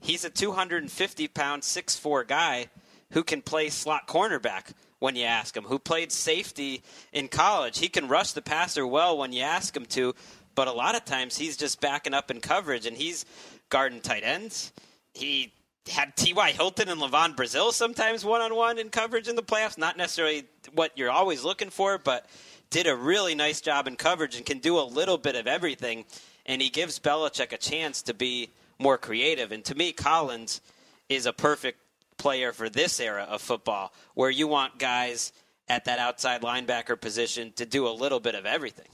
[0.00, 2.68] He's a 250 pound, 6'4 guy
[3.14, 7.78] who can play slot cornerback when you ask him, who played safety in college.
[7.78, 10.14] He can rush the passer well when you ask him to,
[10.54, 13.24] but a lot of times he's just backing up in coverage and he's
[13.68, 14.72] guarding tight ends.
[15.14, 15.52] He
[15.88, 16.52] had T.Y.
[16.52, 19.78] Hilton and LaVon Brazill sometimes one on one in coverage in the playoffs.
[19.78, 22.26] Not necessarily what you're always looking for, but
[22.70, 26.04] did a really nice job in coverage and can do a little bit of everything.
[26.46, 28.50] And he gives Belichick a chance to be
[28.80, 29.52] more creative.
[29.52, 30.60] And to me, Collins
[31.08, 31.78] is a perfect
[32.16, 35.32] player for this era of football where you want guys
[35.68, 38.86] at that outside linebacker position to do a little bit of everything.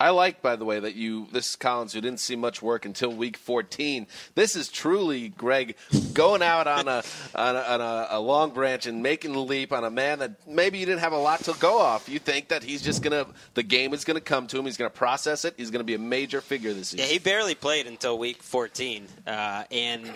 [0.00, 2.86] I like, by the way, that you, this is Collins, who didn't see much work
[2.86, 4.06] until week 14.
[4.34, 5.76] This is truly, Greg,
[6.14, 7.02] going out on a,
[7.34, 10.48] on, a, on a, a long branch and making the leap on a man that
[10.48, 12.08] maybe you didn't have a lot to go off.
[12.08, 14.64] You think that he's just going to, the game is going to come to him.
[14.64, 15.52] He's going to process it.
[15.58, 17.04] He's going to be a major figure this season.
[17.04, 20.10] Yeah, he barely played until week 14, uh, and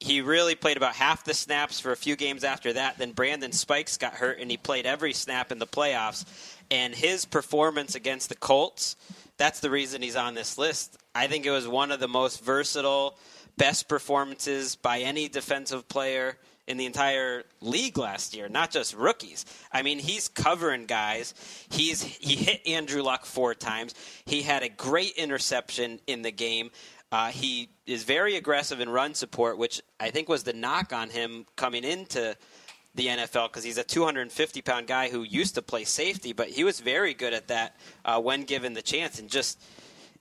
[0.00, 2.98] he really played about half the snaps for a few games after that.
[2.98, 6.24] Then Brandon Spikes got hurt, and he played every snap in the playoffs.
[6.70, 8.96] And his performance against the Colts,
[9.38, 10.96] that's the reason he's on this list.
[11.14, 13.16] I think it was one of the most versatile,
[13.56, 16.36] best performances by any defensive player
[16.68, 19.46] in the entire league last year, not just rookies.
[19.72, 21.34] I mean, he's covering guys.
[21.70, 23.94] He's he hit Andrew Luck four times.
[24.26, 26.70] He had a great interception in the game.
[27.10, 31.08] Uh, he is very aggressive in run support, which I think was the knock on
[31.08, 32.36] him coming into
[32.94, 36.64] the NFL because he's a 250 pound guy who used to play safety, but he
[36.64, 39.18] was very good at that uh, when given the chance.
[39.18, 39.60] And just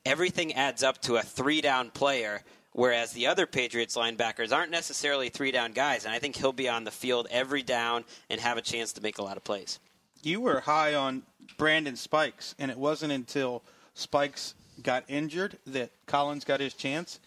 [0.06, 5.28] everything adds up to a three down player, whereas the other Patriots linebackers aren't necessarily
[5.28, 6.06] three down guys.
[6.06, 9.02] And I think he'll be on the field every down and have a chance to
[9.02, 9.80] make a lot of plays.
[10.24, 11.24] You were high on
[11.58, 13.64] Brandon Spikes, and it wasn't until
[13.94, 17.20] Spikes got injured that Collins got his chance.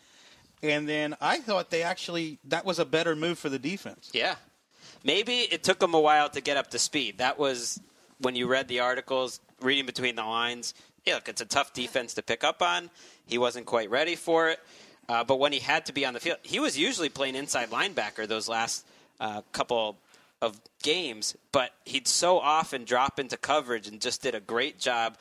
[0.62, 4.10] And then I thought they actually that was a better move for the defense.
[4.12, 4.36] Yeah.
[5.02, 7.18] Maybe it took him a while to get up to speed.
[7.18, 7.80] That was
[8.18, 10.74] when you read the articles, reading between the lines.
[11.06, 12.90] Yeah, look, it's a tough defense to pick up on.
[13.26, 14.60] He wasn't quite ready for it.
[15.08, 17.70] Uh, but when he had to be on the field, he was usually playing inside
[17.70, 18.86] linebacker those last
[19.18, 19.96] uh, couple
[20.42, 25.16] of games, but he'd so often drop into coverage and just did a great job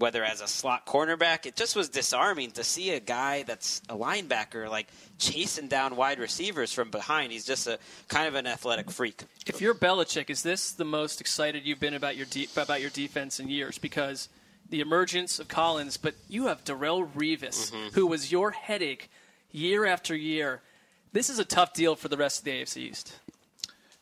[0.00, 3.94] whether as a slot cornerback, it just was disarming to see a guy that's a
[3.96, 4.88] linebacker like
[5.18, 7.30] chasing down wide receivers from behind.
[7.32, 7.78] He's just a
[8.08, 9.22] kind of an athletic freak.
[9.46, 12.90] If you're Belichick, is this the most excited you've been about your de- about your
[12.90, 13.78] defense in years?
[13.78, 14.28] Because
[14.68, 17.92] the emergence of Collins, but you have Darrelle Revis, Mhm.
[17.92, 19.10] who was your headache
[19.52, 20.62] year after year.
[21.12, 23.12] This is a tough deal for the rest of the AFC East.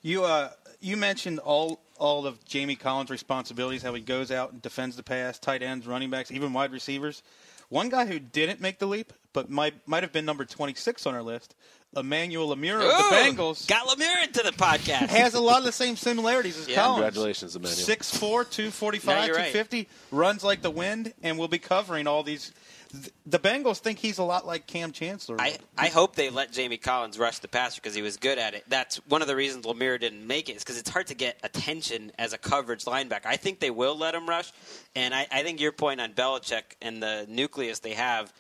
[0.03, 4.63] You uh, you mentioned all all of Jamie Collins' responsibilities, how he goes out and
[4.63, 7.23] defends the pass, tight ends, running backs, even wide receivers.
[7.69, 11.15] One guy who didn't make the leap, but might might have been number 26 on
[11.15, 11.55] our list,
[11.95, 13.67] Emmanuel Lamur of the Bengals.
[13.69, 15.09] Got Lamur into the podcast.
[15.09, 16.77] Has a lot of the same similarities as Yeah.
[16.77, 16.97] Collins.
[17.05, 17.87] Congratulations, Emmanuel.
[17.87, 19.53] 6'4", 245, No, you're right.
[19.53, 22.53] 250, runs like the wind, and we'll be covering all these.
[22.91, 25.37] Th- The Bengals think he's a lot like Kam Chancellor.
[25.39, 28.55] I, I hope they let Jamie Collins rush the passer because he was good at
[28.55, 28.65] it.
[28.69, 31.39] That's one of the reasons Lamur didn't make it is because it's hard to get
[31.43, 33.27] attention as a coverage linebacker.
[33.27, 34.53] I think they will let him rush,
[34.95, 38.33] and I, I think your point on Belichick and the nucleus they have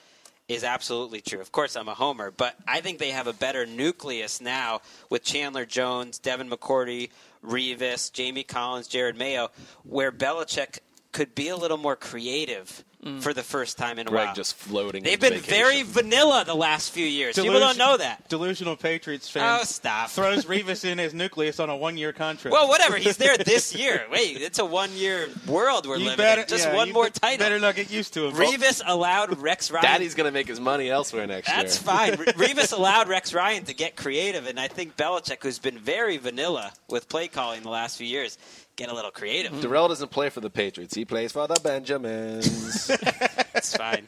[0.48, 1.40] is absolutely true.
[1.40, 4.80] Of course, I'm a homer, but I think they have a better nucleus now
[5.10, 7.10] with Chandler Jones, Devin McCourty,
[7.44, 9.50] Revis, Jamie Collins, Jerod Mayo,
[9.84, 10.78] where Belichick
[11.12, 13.22] could be a little more creative Mm.
[13.22, 14.34] for the first time in a while.
[14.34, 15.04] just floating.
[15.04, 15.54] They've been vacation.
[15.54, 17.36] very vanilla the last few years.
[17.36, 18.28] People don't know that.
[18.28, 19.60] Delusional Patriots fan.
[19.60, 20.10] Oh, stop.
[20.10, 22.52] Throws Revis in his nucleus on a one-year contract.
[22.52, 22.96] Well, whatever.
[22.96, 24.04] He's there this year.
[24.10, 26.48] Wait, it's a one-year world we're You living better, in.
[26.48, 27.38] Just yeah, one you more be- title.
[27.38, 28.34] Better not get used to it.
[28.34, 29.84] Revis allowed Rex Ryan.
[29.84, 31.94] Daddy's going to make his money elsewhere next That's year.
[31.94, 32.34] That's fine.
[32.34, 36.72] Revis allowed Rex Ryan to get creative, and I think Belichick, who's been very vanilla
[36.88, 38.38] with play calling the last few years,
[38.74, 39.52] get a little creative.
[39.52, 40.94] Darrelle doesn't play for the Patriots.
[40.94, 42.87] He plays for the Benjamins.
[42.90, 44.06] It's fine.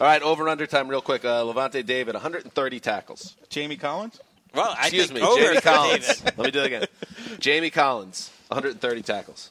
[0.00, 1.24] All right, over under time, real quick.
[1.24, 3.36] Uh, Lavonte David, 130 tackles.
[3.48, 4.20] Jamie Collins.
[4.54, 6.24] Well, I Excuse think me, over Jamie Collins.
[6.24, 6.86] Let me do it again.
[7.38, 9.50] Jamie Collins, 130 tackles.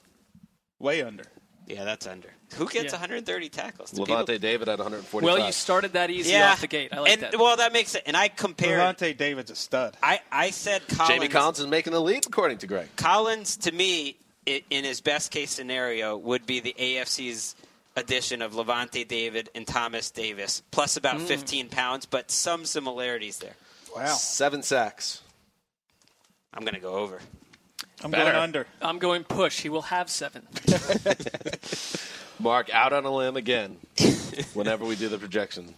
[0.78, 1.24] Way under.
[1.68, 2.30] Yeah, that's under.
[2.56, 2.92] Who gets Yeah.
[2.94, 3.92] 130 tackles?
[3.92, 5.24] Do Levante people- David at 145.
[5.24, 6.90] Well, you started that easy Yeah, off the gate.
[6.92, 7.38] I like and, that.
[7.40, 8.04] Well, that makes it.
[8.08, 8.80] And I compared.
[8.98, 9.96] Lavonte David's a stud.
[10.02, 11.14] I, I said Collins.
[11.14, 12.88] Jamie Collins is making the leap, according to Greg.
[12.96, 14.18] Collins, to me,
[14.48, 17.56] i in his best case scenario, would be the AFC's
[17.96, 21.28] addition of Lavonte David and Thomas Davis, plus about Mm.
[21.28, 23.56] 15 pounds, but some similarities there.
[23.96, 24.14] Wow.
[24.16, 25.22] Seven sacks.
[26.54, 27.20] I'm going to go over.
[28.04, 28.26] I'm Better.
[28.32, 28.68] going under.
[28.82, 29.60] I'm going push.
[29.62, 30.48] He will have seven.
[32.40, 33.78] Mark out on a limb again
[34.54, 35.74] whenever we do the projection.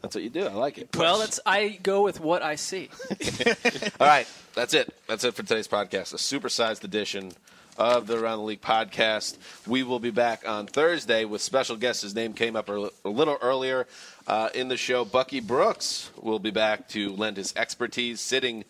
[0.00, 0.46] That's what you do.
[0.46, 0.88] I like it.
[0.96, 2.88] Well, that's I go with what I see.
[4.00, 4.92] All right, that's it.
[5.06, 6.12] That's it for today's podcast.
[6.14, 7.32] A supersized edition
[7.76, 9.36] of the Around the League podcast.
[9.66, 12.02] We will be back on Thursday with special guest.
[12.02, 13.86] His name came up a little earlier
[14.26, 15.04] uh, in the show.
[15.04, 18.64] Bucky Brooks will be back to lend his expertise, sitting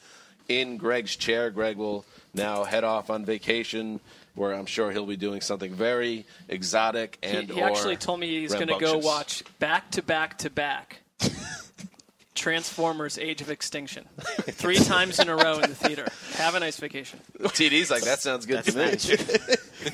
[0.49, 1.51] in Greg's chair.
[1.51, 4.01] Greg will now head off on vacation,
[4.35, 8.41] where I'm sure he'll be doing something very exotic and he or actually told me
[8.41, 11.03] he's going to go watch back to back to back
[12.35, 14.07] Transformers: Age of Extinction
[14.51, 16.07] three times in a row in the theater.
[16.35, 17.21] Have a nice vacation.
[17.41, 18.85] TD's like that sounds good to me.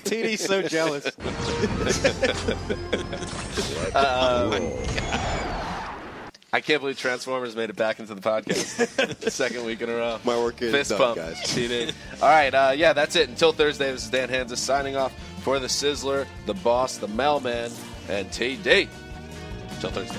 [0.04, 1.10] TD's so jealous.
[6.50, 9.22] I can't believe Transformers made it back into the podcast.
[9.30, 10.18] Second week in a row.
[10.24, 11.16] My work is Fist done, pump.
[11.16, 11.36] guys.
[11.42, 11.92] TD.
[12.22, 13.28] All right, uh, yeah, that's it.
[13.28, 15.12] Until Thursday, this is Dan Hanzus signing off
[15.42, 17.70] for the Sizzler, the Boss, the Mailman,
[18.08, 18.88] and TD.
[19.72, 20.18] Until Thursday.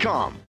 [0.00, 0.49] Stamps.com.